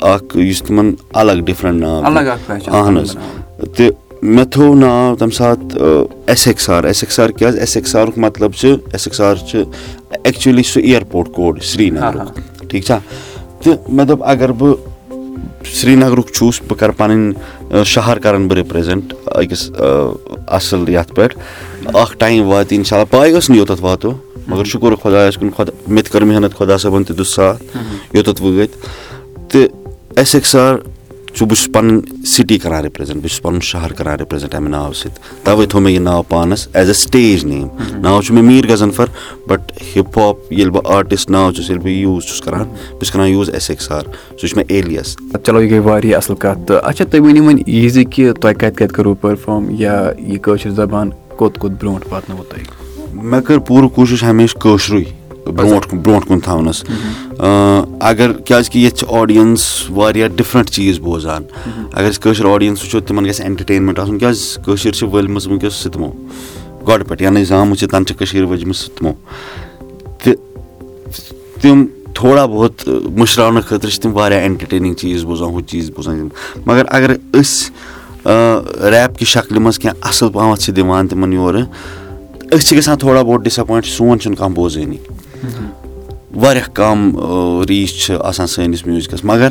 اَکھ 0.00 0.36
یُس 0.38 0.62
تِمَن 0.62 0.92
الگ 1.22 1.44
ڈِفرَنٛٹ 1.46 1.80
ناو 1.80 2.02
اَہن 2.66 2.98
حظ 2.98 3.16
تہٕ 3.76 3.90
مےٚ 4.22 4.44
تھوٚو 4.50 4.74
ناو 4.74 5.14
تَمہِ 5.16 5.34
ساتہٕ 5.34 6.06
S 6.26 6.46
X 6.46 6.68
R 6.70 6.84
S 6.84 7.02
X 7.02 7.20
R 7.20 7.30
کیٛازِ؟ 7.30 7.58
ایس 7.58 7.76
ایٚکٕس 7.76 7.96
آرُک 7.96 8.18
مطلب 8.18 8.54
چھُ 8.54 8.68
ایس 8.68 9.06
ایٚکٕس 9.06 9.20
آر 9.20 9.34
چھُ 9.48 9.62
ایٚکچُؤلی 10.10 10.62
سُہ 10.62 10.80
اِیَرپوٹ 10.82 11.32
کوڈ 11.34 11.62
سرینَگرُک 11.62 12.38
ٹھیٖک 12.70 12.84
چھا 12.84 12.98
تہٕ 13.62 13.76
مےٚ 13.88 14.06
دوٚپ 14.06 14.22
اگر 14.24 14.52
بہٕ 14.52 14.74
سرینَگرُک 15.74 16.30
چھُس 16.34 16.60
بہٕ 16.68 16.78
کَرٕ 16.78 16.92
پَنٕنۍ 16.96 17.82
شہر 17.84 18.18
کَرَن 18.18 18.48
بہٕ 18.48 18.58
رِپرٛزَنٛٹ 18.58 19.14
أکِس 19.26 19.70
اَصٕل 20.46 20.88
یَتھ 20.88 21.14
پٮ۪ٹھ۔ 21.14 21.36
اَکھ 21.94 22.16
ٹایم 22.18 22.48
واتہِ 22.48 22.76
اِنشاء 22.76 22.96
اللہ 22.96 23.12
پاے 23.12 23.32
ٲس 23.32 23.50
نہٕ 23.50 23.58
یوٚتَتھ 23.58 23.82
واتو 23.82 24.10
مگر 24.46 24.64
شُکُر 24.64 24.94
خۄدایَس 25.02 25.36
کُن 25.38 25.50
خۄدا 25.56 25.72
مےٚ 25.88 26.04
تہِ 26.04 26.12
کٔر 26.12 26.22
محنت 26.22 26.56
خۄدا 26.58 26.76
صٲبَن 26.78 27.04
تہِ 27.04 27.16
دیُت 27.18 27.26
ساتھ 27.26 27.62
یوٚتَتھ 28.12 28.42
وٲتۍ۔ 28.42 29.48
تہٕ 29.48 29.66
ایس 30.16 30.34
ایٚکٕس 30.34 30.54
آر 30.56 30.74
چھُ 31.34 31.46
بہٕ 31.46 31.56
چھُس 31.56 31.72
پَنٕنۍ 31.72 32.24
سِٹی 32.26 32.58
کَران 32.58 32.84
رِپرٛزَنٛٹ 32.84 33.22
بہٕ 33.22 33.28
چھُس 33.28 33.42
پَنُن 33.42 33.60
شہر 33.62 33.92
کَران 33.98 34.18
رِپرٛزَنٛٹ 34.20 34.54
اَمہِ 34.54 34.70
ناوٕ 34.70 34.94
سۭتۍ 34.94 35.44
تَوَے 35.44 35.66
تھوٚو 35.66 35.82
مےٚ 35.82 35.92
یہِ 35.92 36.02
ناو 36.02 36.22
پانَس 36.28 36.66
ایز 36.72 36.88
اےٚ 36.88 36.98
سٹیج 36.98 37.44
نیم 37.44 37.66
ناو 38.02 38.22
چھُ 38.22 38.34
مےٚ 38.34 38.44
میٖر 38.44 38.70
غزنفر 38.72 39.06
بَٹ 39.48 39.72
ہِپ 39.96 40.18
ہاپ 40.18 40.52
ییٚلہِ 40.52 40.72
بہٕ 40.72 40.92
آرٹِسٹ 40.96 41.30
ناو 41.30 41.52
چھُس 41.52 41.70
ییٚلہِ 41.70 41.84
بہٕ 41.84 41.92
یوٗز 41.92 42.24
چھُس 42.26 42.40
کَران 42.44 42.64
بہٕ 42.68 43.00
چھُس 43.00 43.10
کَران 43.10 43.28
یوٗز 43.28 43.50
ایس 43.50 43.70
ایٚکٕس 43.70 43.90
آر 43.92 44.02
سُہ 44.40 44.46
چھُ 44.46 44.56
مےٚ 44.56 44.66
ایلیَس 44.68 45.16
چلو 45.44 45.62
یہِ 45.62 45.70
گٔے 45.70 45.78
واریاہ 45.78 46.18
اَصٕل 46.18 46.34
کَتھ 46.34 46.66
تہٕ 46.66 46.80
اچھا 46.82 47.04
تُہۍ 47.04 47.20
ؤنِو 47.20 47.44
وۄنۍ 47.44 47.62
یہِ 47.66 47.88
زِ 47.90 48.04
کہِ 48.10 48.32
تۄہہِ 48.40 48.54
کَتہِ 48.54 48.76
کَتہِ 48.76 48.94
کٔروٕ 48.94 49.14
پٔرفارم 49.20 49.66
یا 49.78 50.12
یہِ 50.18 50.40
کٲشِر 50.42 50.70
زَبان 50.70 51.10
کوٚت 51.36 51.58
کوٚت 51.58 51.72
برونٛٹھ 51.80 52.12
واتنووُ 52.12 52.44
تۄہہِ 52.48 52.64
مےٚ 53.12 53.40
کٔر 53.46 53.58
پوٗرٕ 53.58 53.88
کوٗشِش 53.94 54.24
ہمیشہٕ 54.24 54.60
کٲشرُے 54.60 55.04
برونٛٹھ 55.46 55.88
کُن 55.88 55.98
برونٛٹھ 55.98 56.26
کُن 56.28 56.40
تھاونَس۔ 56.40 56.84
اگر 58.00 58.32
کیٛازِکہِ 58.32 58.82
ییٚتہِ 58.82 58.98
چھِ 58.98 59.06
آڈِیَنٕس 59.18 59.90
واریاہ 59.90 60.28
ڈِفرَنٛٹ 60.36 60.70
چیٖز 60.70 60.98
بوزان۔ 61.00 61.42
اگر 61.92 62.10
أسۍ 62.10 62.20
کٲشِر 62.22 62.44
آڈِیَنٕس 62.44 62.82
وٕچھو 62.82 63.00
تِمَن 63.00 63.24
گژھِ 63.24 63.40
اٮ۪نٹَرٹینمٮ۪نٛٹ 63.40 63.98
آسُن۔ 63.98 64.18
کیٛازِ 64.18 64.58
کٲشِر 64.64 64.92
چھِ 64.92 65.08
وٲلمٕژ 65.12 65.46
وٕنکٮ۪س 65.46 65.74
سٔتمو 65.82 66.10
گۄڈٕ 66.88 67.06
پٮ۪ٹھ 67.08 67.22
یَنہٕ 67.22 67.44
زامٕژ 67.44 67.78
چھِ 67.78 67.88
تَنہٕ 67.90 68.06
چھِ 68.06 68.16
کٔشیٖر 68.18 68.44
وٲجمٕژ 68.44 68.76
سٔتمو 68.76 69.12
تہٕ 70.22 70.34
تِم 71.60 71.86
تھوڑا 72.14 72.44
بہت 72.46 72.88
مٔشراونہٕ 72.88 73.62
خٲطرٕ 73.66 73.90
چھِ 73.90 74.00
تِم 74.02 74.14
واریاہ 74.14 74.42
اٮ۪نٹَرٹینِنٛگ 74.44 74.94
چیٖز 74.94 75.24
بوزان 75.24 75.50
ہُہ 75.54 75.60
چیٖز 75.68 75.90
بوزان۔ 75.96 76.28
مگر 76.66 76.84
اگر 76.88 77.14
أسۍ 77.32 77.70
ریپ 78.92 79.18
کہِ 79.18 79.26
شکلہِ 79.26 79.60
منٛز 79.60 79.78
کینٛہہ 79.78 80.08
اَصٕل 80.08 80.30
پَہمَتھ 80.32 80.60
چھِ 80.60 80.74
دِوان 80.76 81.08
تِمَن 81.08 81.32
یورٕ 81.32 81.62
أسۍ 82.52 82.64
چھِ 82.66 82.76
گژھان 82.76 82.98
تھوڑا 82.98 83.22
بہت 83.22 83.40
ڈِسایپویِنٛٹ 83.44 83.86
سون 83.86 84.20
چھُنہٕ 84.20 84.38
کانٛہہ 84.38 84.54
بوزٲنی 84.54 84.96
واریاہ 85.42 86.68
کَم 86.74 87.10
ریٖچ 87.68 87.92
چھِ 88.02 88.14
آسان 88.20 88.46
سٲنِس 88.46 88.86
میوٗزِکَس 88.86 89.24
مگر 89.24 89.48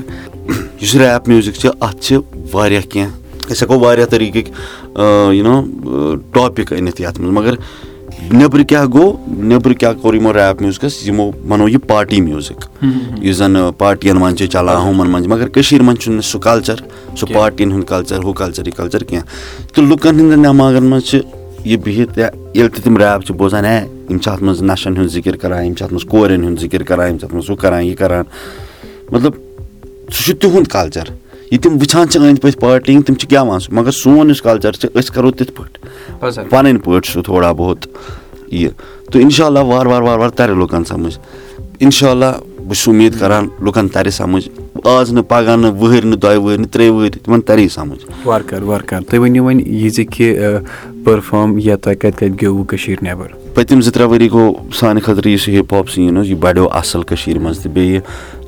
یُس 0.81 0.95
ریپ 0.95 1.27
میوٗزِک 1.27 1.55
چھِ 1.55 1.69
اَتھ 1.79 2.01
چھِ 2.01 2.17
واریاہ 2.51 2.81
کینٛہہ 2.89 3.51
أسۍ 3.51 3.61
ہٮ۪کو 3.65 3.79
واریاہ 3.79 4.05
طٔریٖقٕکۍ 4.05 5.33
یوٗ 5.33 5.43
نو 5.43 6.15
ٹاپِک 6.33 6.73
أنِتھ 6.73 7.01
یَتھ 7.01 7.19
منٛز 7.21 7.33
مگر 7.33 7.55
نیٚبرٕ 8.31 8.63
کیٛاہ 8.67 8.85
گوٚو 8.93 9.17
نیٚبرٕ 9.27 9.73
کیٛاہ 9.79 9.93
کوٚر 10.01 10.13
یِمو 10.13 10.33
ریپ 10.33 10.61
میوٗزِکَس 10.61 11.07
یِمو 11.07 11.29
بَنوو 11.47 11.67
یہِ 11.69 11.79
پاٹی 11.87 12.21
میوٗزِک 12.21 12.65
یُس 13.25 13.35
زَن 13.37 13.55
پاٹِیَن 13.77 14.17
منٛز 14.19 14.37
چھِ 14.37 14.47
چَلان 14.51 14.77
ہُمَن 14.87 15.09
منٛز 15.11 15.27
مگر 15.27 15.47
کٔشیٖرِ 15.47 15.83
منٛز 15.85 15.99
چھُنہٕ 16.03 16.21
سُہ 16.31 16.39
کَلچَر 16.39 16.75
سُہ 17.15 17.33
پاٹِیَن 17.33 17.71
ہُنٛد 17.71 17.87
کَلچَر 17.87 18.23
ہُہ 18.23 18.33
کَلچَر 18.33 18.65
یہِ 18.65 18.75
کَلچَر 18.75 19.03
کینٛہہ 19.03 19.25
تہٕ 19.73 19.85
لُکَن 19.85 20.19
ہٕنٛدٮ۪ن 20.19 20.43
دٮ۪ماغَن 20.43 20.83
منٛز 20.83 21.05
چھِ 21.09 21.21
یہِ 21.65 21.77
بِہِتھ 21.83 22.19
یا 22.19 22.29
ییٚلہِ 22.53 22.75
تہِ 22.75 22.83
تِم 22.83 22.97
ریپ 22.97 23.25
چھِ 23.25 23.35
بوزان 23.37 23.65
ہے 23.65 23.85
یِم 24.09 24.17
چھِ 24.17 24.33
اَتھ 24.33 24.43
منٛز 24.43 24.61
نَشَن 24.61 24.97
ہُنٛد 24.97 25.09
ذِکِر 25.09 25.35
کَران 25.35 25.65
یِم 25.65 25.73
چھِ 25.73 25.83
اَتھ 25.83 25.93
منٛز 25.93 26.05
کورٮ۪ن 26.05 26.43
ہُنٛد 26.43 26.59
ذِکِر 26.59 26.83
کَران 26.83 27.09
یِم 27.09 27.17
چھِ 27.17 27.23
اَتھ 27.23 27.33
منٛز 27.33 27.49
ہُہ 27.49 27.55
کَران 27.55 27.83
یہِ 27.83 27.97
کَران۔ 27.97 28.23
مطلب 29.11 29.31
سُہ 30.11 30.23
چھُ 30.23 30.35
تِہُنٛد 30.39 30.67
کَلچَر۔ 30.67 31.03
یہِ 31.51 31.61
تِم 31.61 31.73
وٕچھان 31.73 32.09
چھِ 32.09 32.21
أنٛدۍ 32.21 32.39
پٔتۍ 32.41 32.59
پاٹی 32.59 33.01
تِم 33.01 33.13
چھِ 33.13 33.31
گٮ۪وان 33.31 33.59
سُہ 33.59 33.73
مگر 33.73 33.91
سون 33.91 34.29
یُس 34.29 34.41
کَلچَر 34.41 34.71
چھِ 34.71 34.99
أسۍ 34.99 35.15
کَرو 35.15 35.31
تِتھ 35.31 35.51
پٲٹھۍ۔ 35.51 35.89
پَنٕنۍ 36.49 36.83
پٲٹھۍ 36.83 37.13
سُہ 37.13 37.21
تھوڑا 37.21 37.51
بہت 37.51 37.87
یہِ۔ 38.51 38.69
تہٕ 39.11 39.21
اِنشاء 39.21 39.45
اللہ 39.45 39.59
وارٕ 39.59 39.91
وارٕ 39.91 40.05
وارٕ 40.05 40.19
وارٕ 40.19 40.31
تَرِ 40.31 40.49
لُکَن 40.49 40.83
سَمٕجھ۔ 40.83 41.19
اِنشاء 41.79 42.09
اللہ 42.09 42.31
بہٕ 42.57 42.73
چھُس 42.73 42.87
اُمید 42.87 43.19
کَران 43.19 43.47
لُکَن 43.61 43.87
تَرِ 43.87 44.11
سَمٕجھ۔ 44.11 44.49
آز 44.83 45.13
نہٕ 45.13 45.23
پَگاہ 45.27 45.55
نہٕ 45.55 45.77
ؤہٕرۍ 45.81 46.05
نہٕ 46.05 46.17
دۄیہِ 46.17 46.37
وٕہٕرۍ 46.37 46.59
نہٕ 46.59 46.69
ترٛیٚیہِ 46.71 46.95
وٕہٕرۍ 46.95 47.23
تِمَن 47.23 47.41
تَری 47.41 47.69
سَمٕجھ۔ 47.69 48.05
وارٕ 48.25 48.45
کارٕ 48.45 48.63
وارٕ 48.63 48.85
کارٕ 48.85 49.03
تُہۍ 49.09 49.19
ؤنِو 49.19 49.43
وۄنۍ 49.43 49.67
یہِ 49.67 49.91
زِ 49.91 50.01
کہِ 50.11 50.39
پٔرفارم 51.03 51.59
یا 51.63 51.75
تۄہہِ 51.75 51.97
کَتہِ 51.97 52.13
کَتہِ 52.13 52.41
گیووُ 52.41 52.65
کٔشیٖر 52.67 53.03
نٮ۪بر 53.03 53.27
پٔتِم 53.59 53.81
زٕ 53.81 53.91
ترٛےٚ 53.93 54.09
ؤری 54.09 54.29
گوٚو 54.31 54.71
سانہِ 54.79 55.01
خٲطرٕ 55.03 55.27
یُس 55.27 55.47
یہِ 55.47 55.59
ہِپ 55.59 55.73
ہاپ 55.73 55.89
سیٖن 55.89 56.17
اوس 56.17 56.27
یہِ 56.27 56.37
بَڑیو 56.41 56.67
اَصٕل 56.71 57.01
کٔشیٖرِ 57.07 57.39
منٛز 57.41 57.59
تہٕ 57.59 57.71
بیٚیہِ 57.73 57.99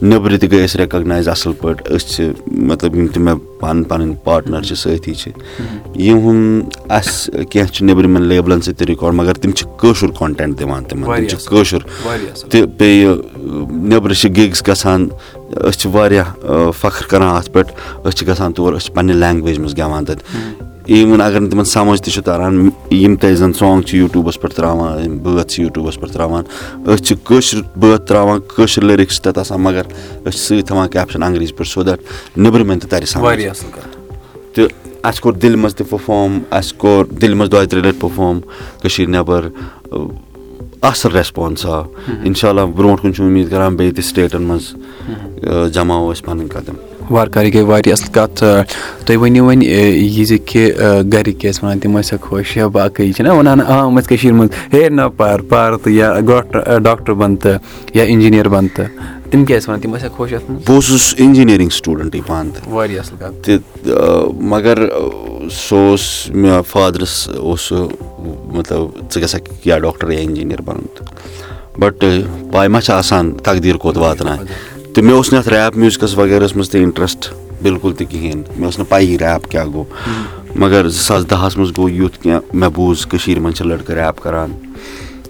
نیٚبرٕ 0.01 0.37
تہِ 0.39 0.51
گٔے 0.51 0.63
أسۍ 0.65 0.79
رِکَگنایز 0.79 1.27
اَصٕل 1.29 1.53
پٲٹھۍ 1.61 1.95
أسۍ 1.95 2.07
چھِ 2.11 2.31
مطلب 2.69 2.95
یِم 2.95 3.07
تہِ 3.07 3.21
مےٚ 3.23 3.35
پَنٕنۍ 3.59 3.87
پَنٕنۍ 3.89 4.15
پاٹنَر 4.23 4.61
چھِ 4.63 4.77
سٲتھی 4.77 5.13
چھِ 5.13 5.31
یِہُنٛد 5.95 6.77
اَسہِ 6.89 7.45
کینٛہہ 7.49 7.71
چھِ 7.73 7.85
نیٚبرِمٮ۪ن 7.85 8.27
لیبلَن 8.27 8.61
سۭتۍ 8.61 8.77
تہِ 8.77 8.87
رِکاڈ 8.89 9.13
مگر 9.13 9.33
تِم 9.41 9.51
چھِ 9.51 9.67
کٲشُر 9.79 10.11
کانٹٮ۪نٛٹ 10.19 10.59
دِوان 10.59 10.83
تِمَن 10.83 11.15
تِم 11.15 11.27
چھِ 11.27 11.47
کٲشُر 11.49 11.81
تہٕ 12.49 12.65
بیٚیہِ 12.77 13.15
نیٚبرٕ 13.69 14.13
چھِ 14.13 14.35
گِگٕس 14.35 14.67
گژھان 14.67 15.07
أسۍ 15.55 15.79
چھِ 15.79 15.89
واریاہ 15.93 16.33
فخٕر 16.79 17.07
کَران 17.09 17.35
اَتھ 17.35 17.51
پٮ۪ٹھ 17.51 17.71
أسۍ 18.07 18.15
چھِ 18.17 18.27
گژھان 18.27 18.53
تور 18.53 18.73
أسۍ 18.73 18.85
چھِ 18.85 18.93
پنٛنہِ 18.95 19.15
لینٛگویج 19.15 19.59
منٛز 19.59 19.77
گٮ۪وان 19.77 20.05
تَتہِ 20.05 20.70
اِوٕن 20.87 21.21
اگر 21.21 21.39
نہٕ 21.39 21.49
تِمَن 21.51 21.65
سَمٕجھ 21.65 22.01
تہِ 22.01 22.13
چھُ 22.13 22.23
تَران 22.25 22.69
یِم 22.91 23.15
تہِ 23.21 23.35
زَن 23.35 23.53
سانٛگ 23.53 23.81
چھِ 23.87 23.97
یوٗٹوٗبَس 23.97 24.39
پٮ۪ٹھ 24.41 24.55
ترٛاوان 24.55 25.03
یِم 25.03 25.17
بٲتھ 25.23 25.51
چھِ 25.51 25.61
یوٗٹوٗبَس 25.61 25.99
پٮ۪ٹھ 25.99 26.13
ترٛاوان 26.13 26.43
أسۍ 26.85 27.03
چھِ 27.05 27.15
کٲشِر 27.25 27.61
بٲتھ 27.79 28.07
ترٛاوان 28.07 28.39
کٲشِر 28.55 28.83
لٔرِکٕس 28.83 29.15
چھِ 29.15 29.23
تَتھ 29.23 29.39
آسان 29.39 29.61
مگر 29.61 29.81
أسۍ 30.25 30.31
چھِ 30.31 30.39
سۭتۍ 30.39 30.65
تھاوان 30.67 30.87
کیپشَن 30.89 31.23
انٛگریٖزِ 31.23 31.55
پٲٹھۍ 31.57 31.71
سو 31.71 31.83
دیٹ 31.83 31.99
نیٚبرِمٮ۪ن 32.37 32.79
تہِ 32.79 32.89
تَرِ 32.89 33.05
تہٕ 34.53 34.67
اَسہِ 35.03 35.21
کوٚر 35.21 35.33
دِلہِ 35.41 35.57
منٛز 35.57 35.75
تہِ 35.75 35.89
پٔرفارم 35.89 36.39
اَسہِ 36.51 36.77
کوٚر 36.77 37.05
دِلہِ 37.21 37.35
منٛز 37.37 37.51
دۄیہِ 37.51 37.69
ترٛیٚیہِ 37.69 37.91
لَٹہِ 37.91 38.01
پٔرفارم 38.01 38.39
کٔشیٖر 38.81 39.09
نٮ۪بر 39.09 39.47
اَصٕل 40.81 41.11
ریسپانٕس 41.15 41.65
آو 41.65 41.83
اِنشاء 42.23 42.49
اللہ 42.49 42.65
برونٛٹھ 42.75 43.01
کُن 43.01 43.13
چھُ 43.13 43.23
اُمید 43.23 43.49
کران 43.51 43.75
بیٚیہِ 43.75 43.95
تہِ 43.95 44.03
سِٹیٹَن 44.03 44.41
منٛز 44.43 44.73
جماو 45.73 46.11
أسۍ 46.11 46.25
پَنٕنۍ 46.25 46.49
قدم 46.49 46.75
وارٕ 47.11 47.29
کارٕ 47.33 47.45
یہِ 47.45 47.53
گٔے 47.53 47.61
واریاہ 47.71 47.93
اَصٕل 47.93 48.11
کَتھ 48.13 48.43
تُہۍ 49.05 49.17
ؤنِو 49.21 49.45
وۄنۍ 49.45 49.63
یہِ 49.65 50.25
زِ 50.25 50.37
کہِ 50.45 50.71
گرِکۍ 51.13 51.39
کیاہ 51.39 51.51
ٲسۍ 51.51 51.63
وَنان 51.63 51.79
تِم 51.79 51.97
ٲسۍ 51.97 52.09
سا 52.09 52.17
خۄش 52.21 52.57
یا 52.57 52.67
باقٕے 52.67 53.11
چھِنہ 53.13 53.29
وَنان 53.37 53.61
عام 53.61 53.97
ٲسۍ 53.99 54.07
کٔشیٖر 54.09 54.33
منٛز 54.33 54.73
ہے 54.73 54.89
نہ 54.89 55.07
پَر 55.17 55.41
پَر 55.49 55.77
تہٕ 55.83 55.93
یا 55.93 56.77
ڈاکٹر 56.83 57.13
بَن 57.13 57.35
تہٕ 57.35 57.59
یا 57.95 58.03
اِنجیٖنیر 58.03 58.47
بَن 58.53 58.67
تہٕ 58.75 58.87
تِم 59.31 59.45
کیاہ 59.45 59.59
ٲسۍ 59.59 59.69
وَنان 59.69 59.81
تِم 59.81 59.95
ٲسۍ 59.95 60.03
ہا 60.03 60.15
خۄش 60.17 60.33
بہٕ 60.33 60.75
اوسُس 60.75 61.13
اِنجیٖنرِنٛگ 61.17 61.69
سٹوٗڈَنٛٹٕے 61.77 62.21
پانہٕ 62.27 62.53
تہِ 62.53 62.73
واریاہ 62.73 63.03
اَصٕل 63.03 63.17
کَتھ 63.19 63.43
تہٕ 63.43 64.33
مگر 64.53 64.87
سُہ 65.51 65.77
اوس 65.87 66.05
مےٚ 66.33 66.61
فادرَس 66.71 67.27
اوس 67.37 67.61
سُہ 67.61 67.87
مطلب 68.57 69.11
ژٕ 69.13 69.21
گژھکھ 69.23 69.67
یا 69.67 69.77
ڈاکٹر 69.85 70.11
یا 70.11 70.19
اِنجیٖنَر 70.19 70.61
بَنُن 70.61 70.85
تہٕ 70.95 71.79
بَٹ 71.79 72.03
پاے 72.51 72.67
ما 72.67 72.81
چھِ 72.81 72.93
آسان 72.93 73.31
تقدیٖر 73.43 73.77
کوٚت 73.77 73.97
واتناے 73.97 74.37
تہٕ 74.93 75.03
مےٚ 75.03 75.15
اوس 75.15 75.31
نہٕ 75.33 75.39
اَتھ 75.39 75.49
ریپ 75.49 75.77
میوٗزِکَس 75.77 76.17
وغیرہَس 76.17 76.55
منٛز 76.55 76.69
تہِ 76.69 76.81
اِنٹرٛسٹ 76.83 77.27
بِلکُل 77.61 77.93
تہِ 77.97 78.07
کِہیٖنۍ 78.09 78.43
مےٚ 78.57 78.69
ٲس 78.69 78.79
نہٕ 78.79 78.87
پَیی 78.89 79.17
ریپ 79.19 79.49
کیٛاہ 79.51 79.65
گوٚو 79.73 79.83
مگر 80.55 80.87
زٕ 80.87 81.01
ساس 81.01 81.29
دَہَس 81.29 81.57
منٛز 81.57 81.71
گوٚو 81.77 81.89
یُتھ 81.89 82.19
کینٛہہ 82.23 82.39
مےٚ 82.53 82.69
بوٗز 82.75 83.05
کٔشیٖرِ 83.05 83.41
منٛز 83.41 83.57
چھِ 83.57 83.65
لٔڑکہٕ 83.65 83.95
ریپ 83.95 84.21
کَران 84.23 84.51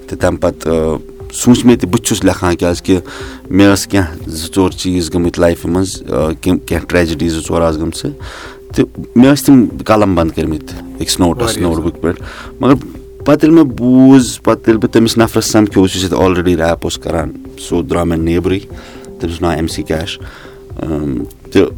تہٕ 0.07 0.19
تَمہِ 0.19 0.39
پَتہٕ 0.41 0.97
سوٗنٛچ 1.33 1.65
مےٚ 1.65 1.77
تہِ 1.79 1.89
بہٕ 1.89 1.99
تہِ 1.99 2.05
چھُس 2.07 2.23
لیکھان 2.23 2.55
کیٛازِکہِ 2.55 2.97
مےٚ 3.49 3.73
ٲس 3.73 3.85
کینٛہہ 3.87 4.29
زٕ 4.29 4.55
ژور 4.55 4.71
چیٖز 4.71 5.13
گٔمٕتۍ 5.13 5.39
لایفہِ 5.39 5.71
منٛز 5.71 5.95
کینٛہہ 6.41 6.85
ٹرٛیجڈی 6.87 7.29
زٕ 7.29 7.41
ژور 7.47 7.61
آسہٕ 7.61 7.81
گٔمژٕ 7.81 8.11
تہٕ 8.73 8.85
مےٚ 9.15 9.33
ٲسۍ 9.33 9.45
تِم 9.45 9.67
قلم 9.85 10.15
بنٛد 10.15 10.35
کٔرمٕتۍ 10.35 11.01
أکِس 11.01 11.19
نوٹَس 11.19 11.57
نوٹ 11.57 11.83
بُک 11.83 12.01
پٮ۪ٹھ 12.01 12.21
مگر 12.59 12.73
پَتہٕ 13.25 13.43
ییٚلہِ 13.43 13.63
مےٚ 13.63 13.73
بوٗز 13.77 14.39
پَتہٕ 14.43 14.67
ییٚلہِ 14.67 14.81
بہٕ 14.81 14.91
تٔمِس 14.93 15.17
نفرَس 15.17 15.45
سَمکھیوُس 15.51 15.95
یُس 15.95 16.03
ییٚتہِ 16.03 16.23
آلریڈی 16.23 16.55
ریپ 16.57 16.83
اوس 16.83 16.97
کَران 16.97 17.31
سُہ 17.59 17.81
درٛاو 17.83 18.05
مےٚ 18.05 18.19
نیبرٕے 18.19 18.59
تٔمِس 19.21 19.35
چھُ 19.37 19.41
ناو 19.41 19.51
ایم 19.55 19.67
سی 19.67 19.83
کیش 19.83 20.17
تہٕ 21.51 21.69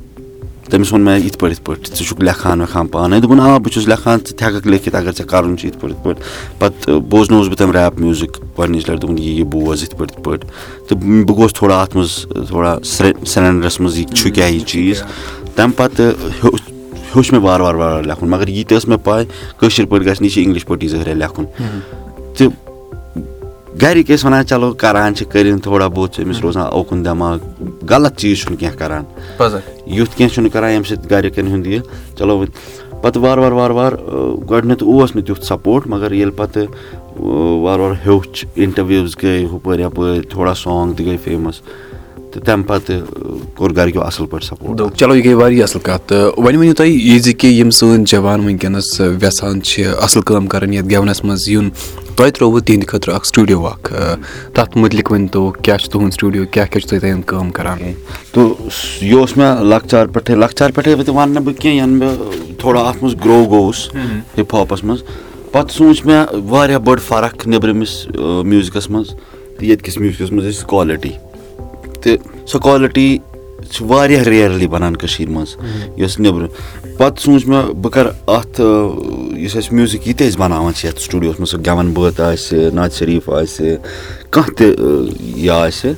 تٔمِس 0.69 0.91
ووٚن 0.91 1.03
مےٚ 1.05 1.19
یِتھ 1.23 1.38
پٲٹھۍ 1.38 1.51
یِتھ 1.51 1.63
پٲٹھۍ 1.65 1.95
ژٕ 1.95 2.05
چھُکھ 2.07 2.21
لیکھان 2.23 2.62
ویکھان 2.62 2.88
پانَے 2.88 3.19
دوٚپُن 3.19 3.39
آ 3.39 3.57
بہٕ 3.57 3.71
چھُس 3.73 3.88
لیکھان 3.88 4.19
ژٕ 4.19 4.35
تہِ 4.38 4.45
ہٮ۪کَکھ 4.47 4.67
لیکھِتھ 4.67 4.95
اگر 4.95 5.12
ژےٚ 5.17 5.27
کَرُن 5.27 5.57
چھُ 5.57 5.65
یِتھ 5.65 5.77
پٲٹھۍ 5.79 5.93
یِتھ 5.95 6.03
پٲٹھۍ 6.03 6.21
پَتہٕ 6.59 7.00
بوزنووُس 7.09 7.47
بہٕ 7.47 7.57
تٔمۍ 7.57 7.73
ریپ 7.73 8.00
میوٗزِک 8.00 8.38
گۄڈنِچ 8.57 8.89
لَٹہِ 8.89 9.01
دوٚپُن 9.01 9.17
یہِ 9.17 9.38
یہِ 9.38 9.45
بوز 9.51 9.83
یِتھ 9.83 9.95
پٲٹھۍ 9.95 10.13
یِتھ 10.13 10.23
پٲٹھۍ 10.23 10.47
تہٕ 10.88 10.97
بہٕ 10.97 11.35
گوٚوُس 11.35 11.53
تھوڑا 11.53 11.81
اَتھ 11.81 11.97
منٛز 11.97 12.47
تھوڑا 12.47 12.77
سرینڈرَس 12.83 13.79
منٛز 13.79 13.97
یہِ 13.97 14.05
چھُ 14.15 14.31
کیاہ 14.35 14.50
یہِ 14.50 14.65
چیٖز 14.65 15.01
تَمہِ 15.55 15.75
پَتہٕ 15.77 16.13
ہیوٚچھ 16.43 17.33
مےٚ 17.33 17.41
وارٕ 17.43 17.62
وارٕ 17.62 17.77
وارٕ 17.77 17.93
وارٕ 17.93 18.05
لیکھُن 18.07 18.29
مگر 18.29 18.47
یہِ 18.47 18.65
تہِ 18.67 18.77
ٲس 18.77 18.88
مےٚ 18.88 19.03
پاے 19.03 19.25
کٲشِر 19.59 19.85
پٲٹھۍ 19.85 20.05
گژھِ 20.05 20.21
نہٕ 20.21 20.23
یہِ 20.23 20.31
چھِ 20.33 20.41
اِنٛگلِش 20.43 20.65
پٲٹھی 20.65 20.88
ظٲہِر 20.88 21.15
لیکھُن 21.15 21.45
تہٕ 22.38 22.50
گرِکۍ 23.82 24.15
ٲسۍ 24.15 24.25
وَنان 24.25 24.46
چلو 24.46 24.74
کران 24.74 25.15
چھِ 25.15 25.25
کٔرِنۍ 25.32 25.62
تھوڑا 25.63 25.88
بہت 25.88 26.13
چھُ 26.13 26.24
أمِس 26.24 26.39
روزان 26.44 26.68
اوکُن 26.75 27.06
دٮ۪ماغ 27.06 27.38
غلط 27.89 28.18
چیٖز 28.20 28.38
چھُنہٕ 28.42 28.60
کینٛہہ 28.60 28.77
کران۔ 28.77 29.03
یُتھ 29.98 30.18
کینٛہہ 30.18 30.34
چھُنہٕ 30.34 30.51
کران 30.53 30.70
ییٚمہِ 30.72 30.88
سۭتۍ 30.88 31.10
گرِکٮ۪ن 31.12 31.48
ہُنٛد 31.48 31.68
یہِ۔ 31.68 31.82
چلو 32.18 32.38
وۄنۍ 32.38 33.01
پَتہٕ 33.01 33.22
وارٕ 33.24 33.42
وارٕ 33.42 33.53
وارٕ 33.53 33.75
وارٕ 33.75 33.98
گۄڈٕنیتھ 34.50 34.84
اوس 34.84 35.15
نہٕ 35.15 35.25
تیُتھ 35.25 35.46
سپوٹ 35.46 35.88
مگر 35.88 36.12
ییٚلہِ 36.12 36.36
پَتہٕ 36.36 36.65
وارٕ 37.63 37.82
وارٕ 37.82 37.96
ہیوٚچھ 38.06 38.46
اِنٹروِوٕز 38.56 39.15
گٔے 39.24 39.46
ہُپٲرۍ 39.53 39.80
یَپٲرۍ 39.80 40.22
تھوڑا 40.30 40.53
سانگ 40.53 40.94
تہِ 40.94 41.06
گٔے 41.06 41.18
فیمَس 41.24 41.62
تہٕ 42.33 42.43
تَمہِ 42.45 42.67
پَتہٕ 42.67 43.55
کوٚر 43.55 43.71
گرِکیو 43.75 44.01
اَصٕل 44.01 44.25
پٲٹھۍ 44.25 44.45
سپوٹ 44.47 44.81
چلو 44.97 45.15
یہِ 45.15 45.25
گٔے 45.25 45.33
واریاہ 45.33 45.63
اَصٕل 45.63 45.79
کَتھ 45.83 46.07
تہٕ 46.07 46.31
وۄنۍ 46.37 46.57
ؤنِو 46.57 46.73
تُہۍ 46.73 46.89
یہِ 46.89 47.19
زِ 47.23 47.33
کہِ 47.39 47.51
یِم 47.59 47.69
سٲنۍ 47.69 48.03
جوان 48.11 48.39
وٕنکیٚنَس 48.45 48.99
ویٚژھان 48.99 49.61
چھِ 49.61 49.85
اَصٕل 49.85 50.21
کٲم 50.21 50.47
کَرٕنۍ 50.47 50.73
یَتھ 50.73 50.87
گٮ۪ونَس 50.91 51.23
منٛز 51.23 51.47
یُن 51.49 51.69
تۄہہِ 52.15 52.31
ترٛووُ 52.33 52.59
تِہنٛدِ 52.65 52.87
خٲطرٕ 52.87 53.13
اکھ 53.15 53.27
سٹوٗڈیو 53.27 53.65
اکھ 53.67 53.93
تَتھ 54.53 54.77
مُتعلِق 54.77 55.11
ؤنۍ 55.11 55.27
تو 55.31 55.49
کیاہ 55.63 55.77
چھُ 55.77 55.91
تُہُنٛد 55.91 56.13
سٹوٗڈیو 56.13 56.45
کیاہ 56.51 56.65
کیاہ 56.65 56.81
چھُ 56.81 56.89
تُہۍ 56.89 56.99
تَتٮ۪ن 56.99 57.21
کٲم 57.21 57.49
کران 57.51 57.77
تہٕ 58.33 58.55
یہِ 59.01 59.19
اوس 59.19 59.35
مےٚ 59.37 59.63
لۄکچار 59.63 60.05
پٮ۪ٹھٕے 60.05 60.35
لۄکچار 60.35 60.69
پٮ۪ٹھٕے 60.75 61.03
تہِ 61.03 61.15
وَنہٕ 61.15 61.33
نہٕ 61.33 61.43
بہٕ 61.43 61.61
کینٛہہ 61.61 61.77
یَنہٕ 61.77 61.99
بہٕ 61.99 62.57
تھوڑا 62.59 62.81
اَتھ 62.81 63.03
منٛز 63.03 63.15
گرو 63.25 63.43
گوٚوُس 63.49 63.87
ہِپ 64.37 64.55
ہاپَس 64.55 64.83
منٛز 64.83 65.03
پَتہٕ 65.51 65.75
سوٗنٛچ 65.75 66.05
مےٚ 66.05 66.25
واریاہ 66.49 66.79
بٔڑ 66.79 66.99
فرق 67.07 67.47
نیٚبرِمِس 67.47 68.05
میوٗزِکَس 68.45 68.89
منٛز 68.89 69.09
تہٕ 69.09 69.63
ییٚتہِ 69.67 69.85
کِس 69.85 69.97
میوٗزِکَس 69.97 70.31
منٛز 70.31 70.47
ٲسۍ 70.47 70.67
کالٹی 70.69 71.11
تہٕ 72.03 72.48
سۄ 72.48 72.60
کالٹی 72.63 73.17
چھِ 73.72 73.86
واریاہ 73.89 74.24
رِیَرلی 74.24 74.67
بَنان 74.67 74.95
کٔشیٖر 74.95 75.29
منٛز 75.29 75.55
یۄس 75.98 76.19
نیٚبرٕ۔ 76.19 76.48
پَتہٕ 76.98 77.24
سوٗنٛچ 77.24 77.45
مےٚ 77.48 77.74
بہٕ 77.81 77.91
کَرٕ 77.91 78.12
اَتھ 78.27 78.62
یُس 79.38 79.55
اَسہِ 79.55 79.74
میوٗزِک 79.74 80.07
یہِ 80.07 80.17
تہِ 80.17 80.27
أسۍ 80.27 80.39
بَناوان 80.39 80.74
چھِ 80.74 80.88
یَتھ 80.88 81.01
سٹوٗڈیوَس 81.01 81.39
منٛز 81.39 81.50
سُہ 81.51 81.60
گٮ۪وَن 81.65 81.91
بٲتھ 81.93 82.22
آسہِ 82.22 82.74
ناد 82.74 82.89
شریٖف 83.00 83.29
آسہِ 83.29 83.75
کانٛہہ 84.29 84.53
تہِ 84.57 84.67
یہِ 85.36 85.50
آسہِ۔ 85.50 85.93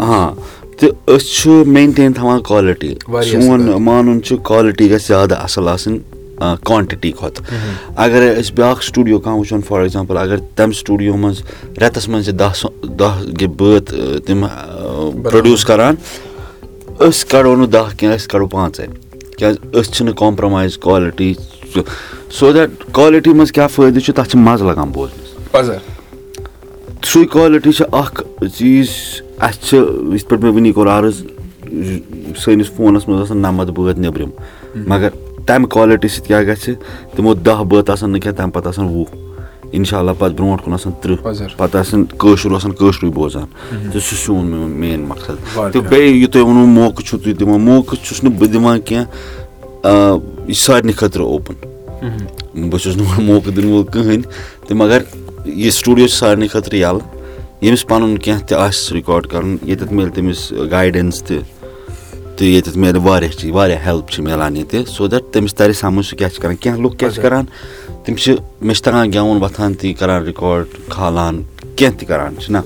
ہاں 0.00 0.30
تہٕ 0.78 0.90
أسۍ 1.06 1.26
چھُ 1.36 1.66
مینٹین 1.66 2.12
تھاوان 2.12 2.40
کالٹی 2.48 2.94
سون 3.30 3.60
مانُن 3.82 4.22
چھُ 4.22 4.36
کالٹی 4.42 4.90
گژھِ 4.90 5.06
زیادٕ 5.06 5.36
اَصٕل 5.44 5.68
آسٕنۍ 5.68 5.98
کانٹِٹی 6.38 7.12
کھۄتہٕ۔ 7.12 7.44
اَگرے 7.96 8.34
أسۍ 8.40 8.54
بیاکھ 8.54 8.84
سٹوٗڈیو 8.84 9.18
کانٛہہ 9.18 9.40
وٕچھون 9.40 9.60
فار 9.68 9.80
ایٚگزامپٕل 9.80 10.16
اَگر 10.16 10.36
تَمہِ 10.56 10.74
سٹوٗڈیو 10.74 11.16
منٛز 11.16 11.42
رٮ۪تَس 11.78 12.08
منٛز 12.08 12.24
چھِ 12.24 12.32
دہ 12.38 12.52
دہ 12.98 13.46
بٲتھ 13.56 13.94
تِم 14.26 14.46
پرٛوڈوٗس 15.22 15.64
کران۔ 15.64 15.94
أسۍ 16.98 17.28
کَڑو 17.28 17.56
نہٕ 17.56 17.68
دہ 17.72 17.88
کینٛہہ 17.96 18.16
أسۍ 18.16 18.26
کَڑو 18.26 18.46
پانٛژَے۔ 18.46 18.86
کیازِ 19.38 19.56
أسۍ 19.72 19.92
چھِنہٕ 19.92 20.14
compromise 20.14 20.78
quality 20.78 21.34
so 22.30 22.52
that 22.52 22.70
quality 22.92 23.30
منٛز 23.30 23.52
کیاہ 23.52 23.68
فٲیدٕ 23.68 24.00
چھُ؟ 24.00 24.14
تَتھ 24.14 24.28
چھُ 24.28 24.38
مَزٕ 24.38 24.66
لگان 24.66 24.90
بوزنَس۔ 24.90 25.70
سُے 27.04 27.24
کالٹی 27.24 27.72
چھِ 27.72 27.84
اکھ 27.92 28.22
چیٖز 28.58 28.88
اَسہِ 29.38 29.68
چھِ 29.68 29.78
یِتھ 30.14 30.28
پٲٹھۍ 30.28 30.44
مےٚ 30.44 30.52
وٕنی 30.52 30.72
کوٚر 30.72 30.88
عرض 30.88 31.22
سٲنِس 32.38 32.70
فونَس 32.76 33.08
منٛز 33.08 33.20
آسان 33.20 33.38
نَمَتھ 33.38 33.70
بٲتھ 33.70 33.98
نیٚبرِم۔ 33.98 34.30
مگر 34.74 35.08
تَمہِ 35.46 35.68
کالٹی 35.70 36.08
سۭتۍ 36.08 36.26
کیاہ 36.26 36.42
گژھِ؟ 36.42 36.74
تِمو 37.16 37.34
دہ 37.34 37.62
بٲتھ 37.68 37.90
آسان 37.90 38.10
نہٕ 38.10 38.20
کینٛہہ 38.20 38.38
تَمہِ 38.38 38.52
پَتہٕ 38.52 38.68
آسان 38.68 38.84
وُہ۔ 38.84 39.04
اِنشاء 39.70 39.98
اللہ 39.98 40.10
پَتہٕ 40.18 40.36
برونٛٹھ 40.36 40.64
کُن 40.64 40.72
آسان 40.72 40.92
تٕرٛہ۔ 41.00 41.56
پَتہٕ 41.56 41.80
آسان 41.80 42.04
کٲشُر 42.04 42.54
آسان 42.54 42.72
کٲشرُے 42.72 43.10
بوزان۔ 43.10 43.46
تہٕ 43.92 44.00
سُہ 44.00 44.16
چھُ 44.24 44.34
میون 44.34 44.70
مین 44.70 45.00
مقصد۔ 45.00 45.54
تہٕ 45.54 45.82
بیٚیہِ 45.88 46.16
یہِ 46.16 46.30
تۄہہِ 46.30 46.44
ووٚنوُ 46.44 46.66
موقعہٕ 46.66 47.06
چھُو 47.06 47.18
تُہۍ 47.18 47.34
دِوان۔ 47.40 47.60
موقعہٕ 47.60 48.04
چھُس 48.04 48.24
نہٕ 48.24 48.32
بہٕ 48.38 48.52
دِوان 48.52 48.80
کینٛہہ 48.80 49.06
یہِ 50.46 50.54
چھُ 50.56 50.64
سارنٕے 50.66 50.92
خٲطرٕ 50.92 51.24
اوپُن 51.24 51.54
بہٕ 52.70 52.80
چھُس 52.80 52.96
نہٕ 52.96 53.20
موقعہٕ 53.20 53.56
دِنہٕ 53.56 53.70
وول 53.70 53.84
کٕہٕنۍ۔ 53.84 54.22
تہٕ 54.68 54.76
مگر 54.76 55.02
یہِ 55.44 55.72
سٹوٗڈیو 55.72 56.06
چھُ 56.06 56.16
سارنٕے 56.16 56.48
خٲطرٕ 56.48 56.74
یَلہٕ۔ 56.74 57.22
ییٚمِس 57.62 57.86
پَنُن 57.86 58.18
کینٛہہ 58.18 58.46
تہِ 58.46 58.58
آسہِ 58.58 58.96
رِکاڈ 58.96 59.26
کَرُن 59.26 59.56
ییٚتٮ۪تھ 59.62 59.92
مِلہِ 59.92 60.12
تٔمِس 60.14 60.52
گایڈٮ۪نٕس 60.70 61.22
تہِ 61.22 61.38
تہٕ 62.36 62.48
ییٚتٮ۪تھ 62.48 62.78
مِلہِ 62.78 63.00
واریاہ 63.06 63.32
چیٖز 63.38 63.54
واریاہ 63.54 63.84
ہیٚلٕپ 63.84 64.10
چھِ 64.10 64.24
مِلان 64.24 64.56
ییٚتہِ 64.56 64.86
سو 64.88 65.06
دیٹ 65.08 65.32
تٔمِس 65.32 65.54
تَرِ 65.54 65.74
سَمٕجھ 65.74 66.06
سُہ 66.06 66.16
کیاہ 66.18 66.30
چھُ 66.30 66.42
کران 66.42 66.56
کیٚنٛہہ 66.56 66.82
لُکھ 66.82 66.96
کیاہ 66.98 67.10
چھِ 67.10 67.22
کران 67.22 67.44
تِم 68.04 68.14
چھِ 68.14 68.34
مےٚ 68.60 68.74
چھِ 68.74 68.84
تَگان 68.84 69.12
گیوُن 69.12 69.42
وۄتھان 69.42 69.74
تی 69.80 69.92
کران 70.00 70.24
رِکاڈ 70.24 70.64
کھالان 70.88 71.42
کیٚنٛہہ 71.76 71.98
تہِ 71.98 72.08
کران 72.08 72.34
چھِنہ 72.40 72.58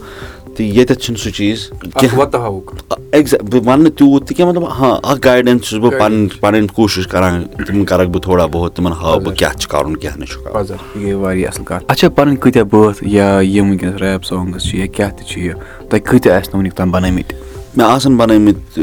تہٕ 0.57 0.67
ییٚتٮ۪تھ 0.67 1.01
چھُنہٕ 1.03 1.23
سُہ 1.23 1.31
چیٖز 1.31 1.71
کینٛہہ 2.01 2.17
بہٕ 2.17 3.63
وَنہٕ 3.67 3.83
نہٕ 3.83 3.97
تیوٗت 3.99 4.27
تہِ 4.29 4.37
کینٛہہ 4.37 4.53
مطلب 4.53 4.69
ہاں 4.79 4.97
اکھ 5.03 5.21
گایڈٮ۪نٕس 5.25 5.63
چھُس 5.63 5.79
بہٕ 5.81 5.99
پَنٕنۍ 5.99 6.41
پَنٕنۍ 6.41 6.67
کوٗشِش 6.75 7.07
کران 7.07 7.45
تِم 7.67 7.85
کرکھ 7.85 8.11
بہٕ 8.11 8.23
تھوڑا 8.23 8.47
بہت 8.53 8.77
تِمن 8.77 8.93
ہاو 8.93 9.19
بہٕ 9.21 9.35
کیاہ 9.39 9.53
چھُ 9.53 9.69
کَرُن 9.71 9.97
کیاہ 9.97 10.17
نہٕ 10.17 10.29
چھُ 10.31 11.13
واریاہ 11.15 11.49
اَصٕل 11.49 11.65
کَتھ 11.65 11.85
اچھا 11.89 12.09
پَنٕنۍ 12.09 12.37
کۭتیاہ 12.41 12.65
بٲتھ 12.65 13.05
یا 13.07 13.39
یِم 13.43 13.71
وٕنکیٚنس 13.71 14.01
ریپ 14.03 14.25
سانگٕس 14.25 14.69
چھِ 14.69 14.79
یا 14.79 14.87
کیاہ 14.87 15.11
تہِ 15.17 15.27
چھِ 15.29 15.41
یہِ 15.43 15.55
تۄہہِ 15.91 16.03
کۭتیاہ 16.05 16.37
آسہِ 16.37 16.49
نہٕ 16.49 16.57
وٕنیُک 16.57 16.75
تام 16.77 16.91
بَنٲمٕتۍ 16.91 17.56
مےٚ 17.77 17.87
آسَن 17.87 18.17
بَنٲمٕتۍ 18.17 18.83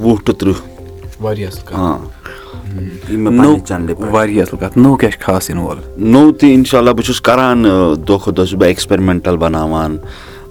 وُہ 0.00 0.16
ٹُہ 0.24 0.32
تٕرٛہ 0.32 0.54
واریاہ 4.12 4.42
اَصٕل 4.42 4.56
کَتھ 4.58 4.78
نوٚو 4.78 4.96
کیاہ 4.96 5.10
چھُ 5.10 5.20
خاص 5.24 5.50
یِنہٕ 5.50 5.64
وول 5.64 5.78
نوٚو 5.96 6.32
تہِ 6.32 6.52
اِنشاء 6.52 6.78
اللہ 6.78 6.90
بہٕ 6.90 7.04
چھُس 7.06 7.20
کران 7.20 7.64
دۄہ 7.64 8.18
کھۄتہٕ 8.18 8.36
دۄہ 8.36 8.44
چھُس 8.44 8.54
بہٕ 8.54 8.66
ایٚکٕسپیرمینٹل 8.68 9.36
بَناوان 9.36 9.96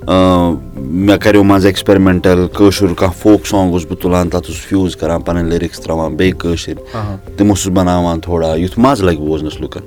مےٚ 0.06 1.18
کَریو 1.22 1.44
منٛزٕ 1.44 1.66
ایٚکٕسپیرمینٹل 1.66 2.46
کٲشُر 2.58 2.94
کانٛہہ 2.94 3.22
فوک 3.22 3.48
سانگ 3.48 3.74
اوسُس 3.74 3.88
بہٕ 3.90 4.02
تُلان 4.02 4.30
تَتھ 4.30 4.48
اوسُس 4.50 4.66
فیوٗز 4.66 4.96
کران 4.96 5.22
پَنٕنۍ 5.22 5.50
لِرِکٕس 5.50 5.80
تراوان 5.80 6.16
بیٚیہِ 6.16 6.40
کٲشِر 6.40 6.74
تِم 7.38 7.50
اوسُس 7.50 7.68
بَناوان 7.74 8.20
تھوڑا 8.20 8.56
یُتھ 8.56 8.80
مَزٕ 8.80 9.04
لگہِ 9.06 9.18
بوزنَس 9.28 9.60
لُکن 9.62 9.82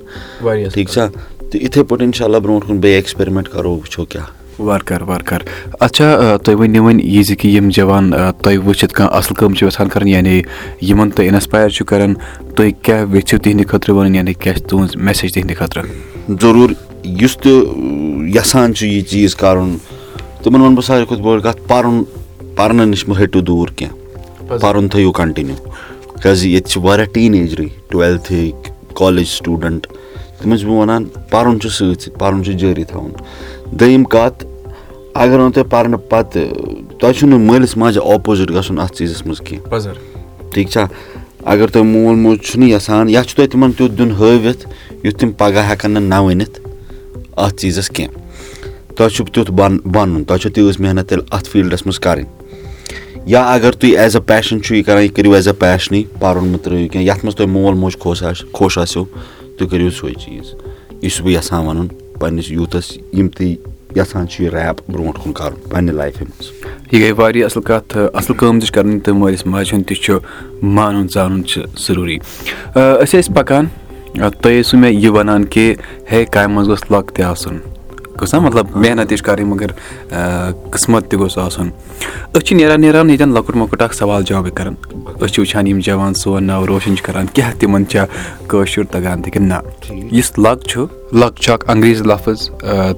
ٹھیٖک 0.73 0.89
چھا 0.89 1.07
تہٕ 1.51 1.63
یِتھٕے 1.63 1.83
پٲٹھۍ 1.83 2.05
اِنشاء 2.05 2.25
اللہ 2.25 2.39
برونٛٹھ 2.39 2.67
کُن 2.67 2.79
بیٚیہِ 2.81 2.97
ایٚکٕسپیرمینٹ 2.97 3.49
کرو 3.49 3.75
وٕچھو 3.77 4.05
کیاہ 4.05 4.46
وارٕ 4.59 4.85
کارٕ 4.87 5.09
وارٕ 5.09 5.25
کارٕ 5.27 5.45
اچھا 5.81 6.37
تُہۍ 6.45 6.55
ؤنِو 6.59 6.83
وۄنۍ 6.85 7.01
یہِ 7.05 7.25
زِ 7.27 7.37
کہِ 7.39 7.51
یِم 7.57 7.69
جوان 7.77 8.11
تۄہہِ 8.43 8.57
وٕچھِتھ 8.67 8.95
کانٛہہ 8.95 9.17
اَصٕل 9.19 9.35
کٲم 9.39 9.55
چھِ 9.55 9.67
یَژھان 9.67 9.89
کَرٕنۍ 9.89 10.09
یعنی 10.09 10.43
یِمن 10.89 11.11
تُہۍ 11.11 11.29
اِنسپایر 11.29 11.69
چھِو 11.69 11.85
کران 11.85 12.15
تُہۍ 12.55 12.71
کیاہ 12.83 13.05
یژھِو 13.15 13.39
تِہنٛدِ 13.39 13.67
خٲطرٕ 13.69 13.95
وَنٕنۍ 13.97 14.15
یعنی 14.17 14.35
کیاہ 14.35 14.55
چھِ 14.55 14.69
تُہنٛز 14.69 14.97
میسیج 14.97 15.33
تِہنٛدِ 15.35 15.57
خٲطرٕ؟ 15.57 15.85
ضروٗر 16.41 16.73
یُس 17.21 17.37
تہِ 17.43 17.53
یَژھان 18.35 18.75
چھُ 18.75 18.87
یہِ 18.87 19.05
چیٖز 19.11 19.37
کَرُن 19.37 19.77
تِمن 20.43 20.61
وَنہٕ 20.61 20.77
بہٕ 20.77 20.85
ساروی 20.87 21.05
کھۄتہٕ 21.07 21.25
بٔڑ 21.25 21.41
کَتھ 21.41 21.61
پَرُن 21.69 22.03
پَرنہٕ 22.57 22.87
نِش 22.87 23.07
مہ 23.09 23.23
ہٹِو 23.23 23.41
دوٗر 23.41 23.69
کیٚنٛہہ 23.77 24.59
پَرُن 24.61 24.89
تھٲیِو 24.89 25.13
کَنٹِنیوٗ 25.13 25.57
کیازِ 26.23 26.47
ییٚتہِ 26.47 26.71
چھِ 26.71 26.83
واریاہ 26.85 27.13
ٹیٖن 27.15 27.35
ایجرٕے 27.35 27.69
ٹُویلتھٕکۍ 27.91 28.95
کالیج 28.99 29.27
سٹوٗڈنٛٹ 29.29 29.87
تِمن 30.43 30.57
چھُس 30.57 30.67
بہٕ 30.67 30.77
وَنان 30.77 31.05
پَرُن 31.31 31.61
چھُ 31.61 31.71
سۭتۍ 31.71 32.05
سۭتۍ 32.05 32.19
پَرُن 32.19 32.45
چھُ 32.45 32.53
جٲری 32.53 32.85
تھاوُن۔ 32.85 33.11
دوٚیِم 33.71 34.05
کَتھ 34.05 34.47
اَگر 35.15 35.39
نہٕ 35.39 35.53
تۄہہِ 35.53 35.71
پَرنہٕ 35.71 36.01
پَتہٕ 36.09 36.43
تۄہہِ 37.01 37.15
چھُو 37.15 37.27
نہٕ 37.27 37.39
مٲلِس 37.39 37.77
ماجہِ 37.77 38.03
اوپوزِٹ 38.03 38.51
گژھُن 38.51 38.79
اَتھ 38.79 38.93
چیٖزَس 38.93 39.27
منٛز 39.27 39.41
کیٚنٛہہ۔ 39.41 39.71
ٹھیٖک 40.53 40.69
چھا؟ 40.69 40.87
اَگر 41.45 41.67
تۄہہِ 41.67 41.87
مول 41.87 42.15
موج 42.15 42.39
چھُنہٕ 42.39 42.69
یَژھان 42.69 43.09
یا 43.09 43.25
چھُ 43.25 43.37
تۄہہِ 43.37 43.51
تِمن 43.51 43.73
تیُتھ 43.73 43.93
دیُن 43.93 44.11
ہٲوِتھ 44.11 44.69
یُتھ 45.07 45.19
تِم 45.19 45.33
پَگہہ 45.33 45.71
ہٮ۪کَن 45.71 45.91
نہٕ 45.91 46.03
نہ 46.03 46.15
ؤنِتھ 46.15 46.61
اَتھ 47.37 47.55
چیٖزَس 47.55 47.89
کیٚنٛہہ۔ 47.89 48.27
تۄہہِ 48.97 49.13
چھُو 49.13 49.25
تیُتھ 49.25 49.51
بَن 49.51 49.79
بَنُن 49.85 50.25
تۄہہِ 50.25 50.41
چھو 50.41 50.51
تیٖژ 50.51 50.81
محنت 50.81 51.09
تیٚلہِ 51.09 51.27
اَتھ 51.31 51.49
فیٖلڈَس 51.49 51.87
منٛز 51.87 52.01
کَرٕنۍ۔ 52.01 52.29
یا 53.27 53.43
اَگر 53.43 53.73
تُہۍ 53.73 53.97
ایز 53.97 54.17
اےٚ 54.17 54.27
پیشَن 54.27 54.63
چھُو 54.63 54.75
یہِ 54.75 54.85
کَران 54.85 55.03
یہِ 55.03 55.13
کٔرِو 55.13 55.33
ایز 55.33 55.49
اےٚ 55.49 55.59
پیشنٕے 55.59 56.03
پَرُن 56.21 56.49
مہٕ 56.49 56.61
ترٛٲیِو 56.63 56.89
کینٛہہ۔ 56.89 57.07
یَتھ 57.07 57.25
منٛز 57.25 57.37
تۄہہِ 57.37 57.51
مول 57.51 57.75
موج 57.75 57.99
خۄش 57.99 58.23
آسہِ 58.23 58.53
خۄش 58.53 58.79
آسیو 58.79 59.05
تُہۍ 59.57 59.69
کٔرِو 59.71 59.91
سُے 59.91 60.15
چیٖز۔ 60.21 60.47
یہِ 61.03 61.11
چھُس 61.11 61.21
بہٕ 61.21 61.33
یَژھان 61.33 61.67
وَنُن 61.67 61.89
پَنٕنِس 62.21 62.51
یوٗتھَس 62.51 62.97
یِم 63.19 63.29
تہِ 63.29 63.55
یَژھان 63.97 64.29
چھِ 64.29 64.45
یہِ 64.45 64.55
ریپ 64.55 64.91
برونٛٹھ 64.91 65.21
کُن 65.23 65.33
کَرُن 65.33 65.61
پنٛنہِ 65.71 65.95
لایفہِ 65.95 66.23
منٛز۔ 66.23 66.47
یہِ 66.93 67.03
گٔے 67.03 67.13
واریاہ 67.13 67.47
اَصٕل 67.47 67.63
کَتھ 67.63 67.97
اَصٕل 68.15 68.35
کٲم 68.37 68.59
تہِ 68.59 68.67
چھِ 68.67 68.75
کَرٕنۍ 68.75 69.01
تہٕ 69.05 69.15
مٲلِس 69.15 69.47
ماجہِ 69.47 69.73
ہُنٛد 69.73 69.89
تہِ 69.89 69.97
چھُ 69.97 70.19
مانُن 70.63 71.09
زانُن 71.09 71.45
چھُ 71.45 71.63
ضروٗری۔ 71.87 72.19
أسۍ 73.03 73.21
ٲسۍ 73.21 73.35
پَکان 73.35 73.67
تُہۍ 74.15 74.61
ٲسوٕ 74.61 74.81
مےٚ 74.81 74.93
یہِ 74.93 75.07
وَنان 75.07 75.45
کہِ 75.45 75.75
ہے 76.13 76.25
کامہِ 76.25 76.57
منٛز 76.57 76.69
گوٚژھ 76.69 76.93
لک 76.93 77.13
تہِ 77.15 77.25
آسُن 77.25 77.59
گوٚژھ 78.21 78.35
نا 78.35 78.41
مطلب 78.41 78.77
محنت 78.77 79.09
تہِ 79.09 79.17
چھِ 79.19 79.25
کَرٕنۍ 79.25 79.45
مگر 79.47 79.71
قٕسمَت 80.71 81.11
تہِ 81.11 81.19
گوٚژھ 81.19 81.39
آسُن 81.39 81.69
أسۍ 82.35 82.45
چھِ 82.45 82.57
نیران 82.57 82.81
نیران 82.81 83.11
ییٚتٮ۪ن 83.11 83.33
لۄکُٹ 83.35 83.57
مۄکُٹ 83.57 83.83
اَکھ 83.83 83.95
سوال 83.95 84.23
جابٕے 84.27 84.51
کَران 84.57 84.75
أسۍ 85.21 85.29
چھِ 85.33 85.41
وٕچھان 85.41 85.67
یِم 85.67 85.79
جوان 85.87 86.15
سون 86.15 86.45
ناو 86.45 86.67
روشَن 86.67 86.97
چھِ 86.97 87.05
کَران 87.07 87.27
کیٛاہ 87.35 87.53
تِمَن 87.61 87.87
چھا 87.91 88.05
کٲشُر 88.49 88.85
تَگان 88.93 89.23
تہِ 89.23 89.33
کِنہٕ 89.33 89.49
نہ 89.49 90.15
یُس 90.17 90.33
لک 90.39 90.67
چھُ 90.69 90.87
لک 91.21 91.41
چھُ 91.41 91.53
اَکھ 91.53 91.71
انگریٖزی 91.71 92.05
لفظ 92.05 92.49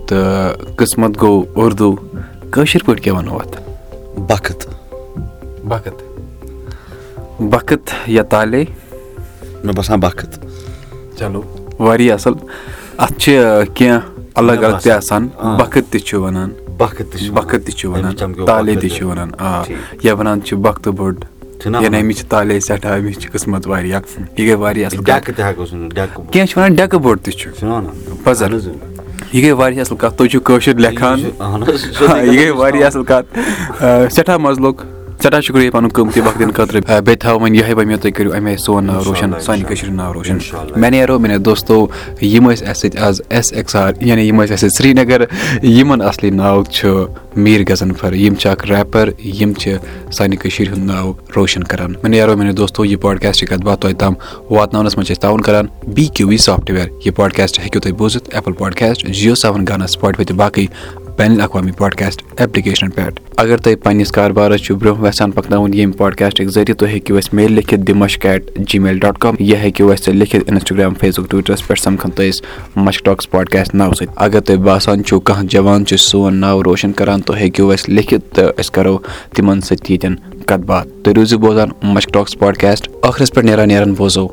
تہٕ 0.07 0.77
قٕسمَت 0.77 1.21
گوٚو 1.23 1.45
اُردو 1.55 1.95
کٲشِر 2.51 2.83
پٲٹھۍ 2.87 3.03
کیٛاہ 3.03 3.17
وَنو 3.17 3.39
اَتھ 3.39 3.57
بخت 4.29 4.69
بخت 5.69 6.03
بخت 7.53 7.91
یا 8.07 8.23
تالے 8.31 8.65
مےٚ 9.65 9.75
باسان 9.77 10.01
بخت 10.01 10.39
چلو 11.19 11.43
واریاہ 11.79 12.15
اَصٕل 12.15 12.35
اَتھ 12.99 13.19
چھِ 13.19 13.37
کینٛہہ 13.75 14.18
الگ 14.35 14.53
الگ 14.53 14.77
تہِ 14.83 14.93
آسان. 14.93 15.29
بخت 15.59 15.79
تہِ 15.91 16.01
چھِ 16.01 16.15
وَنان 16.19 16.51
بخت 16.79 16.99
تہِ 16.99 17.19
چھِ 17.21 17.31
بخت 17.31 17.55
تہِ 17.67 17.73
چھِ 17.75 17.89
أمِس 17.89 18.23
وَنان 18.23 18.33
تالے 18.47 18.75
تہِ 18.75 18.91
چھِ 18.91 19.03
وَنان 19.03 19.31
آ. 19.39 19.63
یا 20.03 20.15
وَنان 20.15 20.43
چھِ 20.43 20.57
بختہٕ 20.57 20.93
بوٚڑ 20.93 21.15
یعنی؟ 21.83 22.01
أمِس 22.01 22.17
چھِ 22.19 22.27
تالے 22.29 22.61
سٮ۪ٹھاہ 22.61 22.99
أمِس 22.99 23.19
چھِ 23.19 23.31
قٕسمَت 23.33 23.67
واریاہ 23.67 24.01
یہِ 24.39 24.47
گٔے 24.49 24.55
واریاہ 24.55 24.87
اَصٕل 24.87 25.05
کینٛہہ 26.33 26.47
چھِ 26.47 26.59
وَنان 26.59 26.75
ڈٮ۪کہٕ 26.75 27.01
بوٚڑ 27.01 27.17
تہِ 27.17 27.33
چھُ 27.33 27.51
پَزر. 28.25 28.51
یہِ 29.33 29.43
گٔے 29.43 29.53
واریاہ 29.53 29.81
اَصٕل 29.81 29.97
کَتھ 29.97 30.15
تُہۍ 30.19 30.29
چھِو 30.29 30.41
کٲشُر 30.41 30.75
لیکھان 30.75 31.19
یہِ 31.21 32.37
گٔے 32.39 32.51
واریاہ 32.51 32.87
اَصٕل 32.87 33.05
کَتھ 33.05 33.39
سٮ۪ٹھاہ 34.15 34.37
مَزٕ 34.37 34.61
لوٚگ 34.61 34.98
سٮ۪ٹھاہ 35.23 35.41
شُکریہ 35.41 35.71
پَنُن 35.71 35.89
قۭمتی 35.95 36.21
وقت 36.21 36.39
دِنہٕ 36.39 36.55
خٲطرٕ 36.55 36.81
بیٚیہِ 37.05 37.19
تھاو 37.21 37.39
وۄنۍ 37.39 37.55
یِہوٚے 37.55 37.75
وَنہِ 37.75 37.87
مےٚ 37.87 37.99
تُہۍ 38.03 38.13
کٔرِو 38.17 38.33
اَمے 38.35 38.57
سون 38.65 38.85
ناو 38.87 39.01
روشَن 39.05 39.31
سانہِ 39.45 39.65
کٔشیٖرِ 39.69 39.89
ہُنٛد 39.89 39.97
ناو 39.97 40.13
روشَن. 40.15 40.39
مےٚ 40.77 40.91
نیرو 40.91 41.19
میٛانیو 41.19 41.41
دوستو 41.43 41.87
یِم 42.23 42.51
ٲسۍ 42.51 42.67
اَسہِ 42.71 42.91
سۭتۍ 42.91 43.01
آز 43.07 43.21
اٮ۪س 43.31 43.53
ایٚکٕس 43.53 43.77
آر 43.77 43.93
یعنی 44.01 44.23
یِم 44.29 44.43
ٲسۍ 44.43 44.53
اَسہِ 44.53 44.59
سۭتۍ 44.59 44.77
سرینگر 44.77 45.21
یِمَن 45.63 46.03
اَصلی 46.03 46.31
ناو 46.31 46.63
چھُ 46.65 47.07
میٖر 47.37 47.63
غزنفر 47.69 48.13
یِم 48.13 48.35
چھِ 48.35 48.51
اَکھ 48.51 48.67
ریپَر 48.71 49.11
یِم 49.41 49.53
چھِ 49.61 49.77
سانہِ 50.17 50.39
کٔشیٖرِ 50.39 50.73
ہُنٛد 50.73 50.87
ناو 50.87 51.13
روشَن 51.37 51.65
کَران 51.65 51.93
مےٚ 52.03 52.11
نیرو 52.11 52.37
میٛانیو 52.37 52.55
دوستو 52.57 52.85
یہِ 52.85 53.01
پاڈکاسٹٕچ 53.01 53.49
کَتھ 53.49 53.65
باتھ 53.65 53.81
تۄہہِ 53.81 53.97
تام 53.99 54.15
واتناونَس 54.51 54.97
منٛز 54.97 55.07
چھِ 55.07 55.13
أسۍ 55.13 55.21
تعاوُن 55.23 55.41
کَران 55.41 55.67
بی 55.95 56.07
کیوٗ 56.15 56.29
وی 56.29 56.37
سافٹوِیَر 56.47 56.89
یہِ 57.05 57.15
پاڈکاسٹ 57.17 57.59
ہیٚکِو 57.59 57.81
تُہۍ 57.81 57.93
بوٗزِتھ 57.99 58.35
ایپٕل 58.35 58.53
پاڈکاسٹ 58.59 59.07
جِیو 59.07 59.35
سیوَن 59.35 59.65
گانا 59.69 59.87
سٕپاٹفاے 59.87 60.25
تہٕ 60.25 60.37
باقٕے 60.37 60.67
بین 61.19 61.33
الاقوامی 61.33 61.73
پاڈکاسٹ 61.73 62.23
ایپلِکیشنَن 62.37 62.91
پٮ۪ٹھ۔ 62.91 63.21
اگر 63.37 63.57
تۄہہِ 63.57 63.77
پنٛنِس 63.83 64.13
کاربارَس 64.13 64.61
چھُ 64.61 64.75
برونٛہہ 64.75 65.09
یژھان 65.09 65.31
پَکناوُن 65.31 65.75
ییٚمہِ 65.75 65.97
پاڈکاسٹٕکۍ 65.97 66.51
ذٔریعہٕ 66.51 66.79
تُہۍ 66.79 66.89
ہیٚکِو 66.89 67.17
اَسہِ 67.17 67.35
میل 67.35 67.53
لیکھِتھ 67.53 67.81
دِمش 67.81 68.19
کیٹ 68.19 68.51
جی 68.57 68.79
میل 68.79 68.99
ڈاٹ 68.99 69.19
کام 69.19 69.35
یہِ 69.39 69.57
ہیٚکِو 69.57 69.91
اَسہِ 69.93 70.15
لیکھِتھ 70.15 70.51
اِنسٹاگرٛام 70.51 70.95
فیس 71.01 71.19
بُک 71.19 71.31
ٹُوِٹرَس 71.31 71.67
پٮ۪ٹھ 71.67 71.81
سَمکھان 71.81 72.11
تُہۍ 72.11 72.29
أسۍ 72.29 72.43
مشک 72.77 73.05
ٹاکٕس 73.05 73.31
پاڈکاسٹ 73.31 73.75
ناوٕ 73.75 73.93
سۭتۍ۔ 73.99 74.15
اگر 74.17 74.41
تۄہہِ 74.41 74.61
باسان 74.61 75.05
چھُو 75.05 75.21
کانٛہہ 75.21 75.47
جوان 75.47 75.87
چھُ 75.87 75.99
سون 75.99 76.37
ناو 76.37 76.65
روشَن 76.65 76.93
کَران 76.93 77.21
تُہۍ 77.21 77.37
ہیٚکِو 77.37 77.71
اَسہِ 77.71 77.95
لیکھِتھ 77.95 78.35
تہٕ 78.35 78.53
أسۍ 78.61 78.71
کَرو 78.75 78.99
تِمَن 79.35 79.61
سۭتۍ 79.61 79.91
ییٚتٮ۪ن 79.91 80.43
کَتھ 80.47 80.63
باتھ۔ 80.67 80.89
تُہۍ 81.03 81.15
روٗزِو 81.15 81.39
بوزان 81.39 81.69
مشک 81.83 82.13
ٹاکٕس 82.13 82.39
پاڈکاسٹ۔ 82.39 82.89
ٲخرَس 83.03 83.33
پٮ۪ٹھ 83.33 83.47
نیران 83.47 83.69
نیران 83.69 83.93
بوزو 83.93 84.27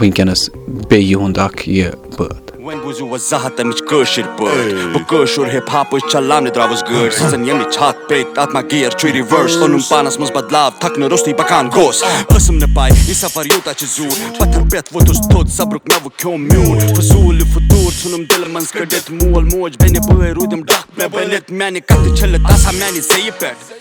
وٕنکیٚنَس 0.00 0.50
بیٚیہِ 0.88 1.10
یِہُنٛد 1.10 1.38
اَکھ 1.38 1.68
یہِ 1.68 1.88
بٲتھ 2.18 2.49
وۄنۍ 2.70 2.82
بوٗزِو 2.82 3.06
وضاحت 3.08 3.56
تَمِچ 3.56 3.82
کٲشِر 3.88 4.26
پٲٹھۍ 4.38 4.92
بہٕ 4.92 5.04
کٲشُر 5.08 5.46
ہِپ 5.54 5.70
ہاپٕچ 5.72 6.02
چلاونہِ 6.12 6.50
درٛاوُس 6.54 6.82
گٲڑۍ 6.90 7.10
سُہ 7.18 7.28
زَن 7.30 7.44
ییٚمِچ 7.46 7.74
چھاتھ 7.74 7.98
پیٚیہِ 8.08 8.34
تَتھ 8.34 8.54
ما 8.54 8.60
گیر 8.70 8.90
چھُ 8.98 9.12
رِوٲرٕس 9.14 9.56
اوٚنُم 9.56 9.80
پانَس 9.88 10.18
منٛز 10.18 10.30
بدلاو 10.36 10.70
تھکنہٕ 10.80 11.08
روٚستُے 11.10 11.32
پَکان 11.40 11.68
گوٚژھ 11.76 12.04
ٲسٕم 12.34 12.56
نہٕ 12.58 12.74
پاے 12.74 12.90
یہِ 13.08 13.14
سَفر 13.22 13.46
یوٗتاہ 13.46 13.72
چھُ 13.78 13.86
زیوٗٹھ 13.94 14.38
پَتھر 14.38 14.62
پٮ۪تھ 14.70 14.94
ووٚتھُس 14.94 15.20
تھوٚد 15.30 15.48
صبرُک 15.56 15.90
نوٕ 15.90 16.10
کھیوٚم 16.16 16.40
میوٗن 16.52 16.94
فضوٗل 16.94 17.44
فطوٗر 17.52 17.90
ژھُنُم 18.00 18.22
دِلہٕ 18.30 18.48
منٛز 18.52 18.72
کٔڑِتھ 18.72 19.10
مول 19.10 19.44
موج 19.52 19.76
بیٚنہِ 19.80 20.06
بٲے 20.08 20.32
روٗدِم 20.32 20.62
ڈکھ 20.68 20.98
مےٚ 20.98 21.08
بٔنِتھ 21.12 21.52
میانہِ 21.52 21.80
کَتھِ 21.88 22.16
چھٔلِتھ 22.16 22.52
آسان 22.52 22.74
میانہِ 22.76 23.00
زیٚیہِ 23.02 23.30
پٮ۪ٹھ 23.38 23.80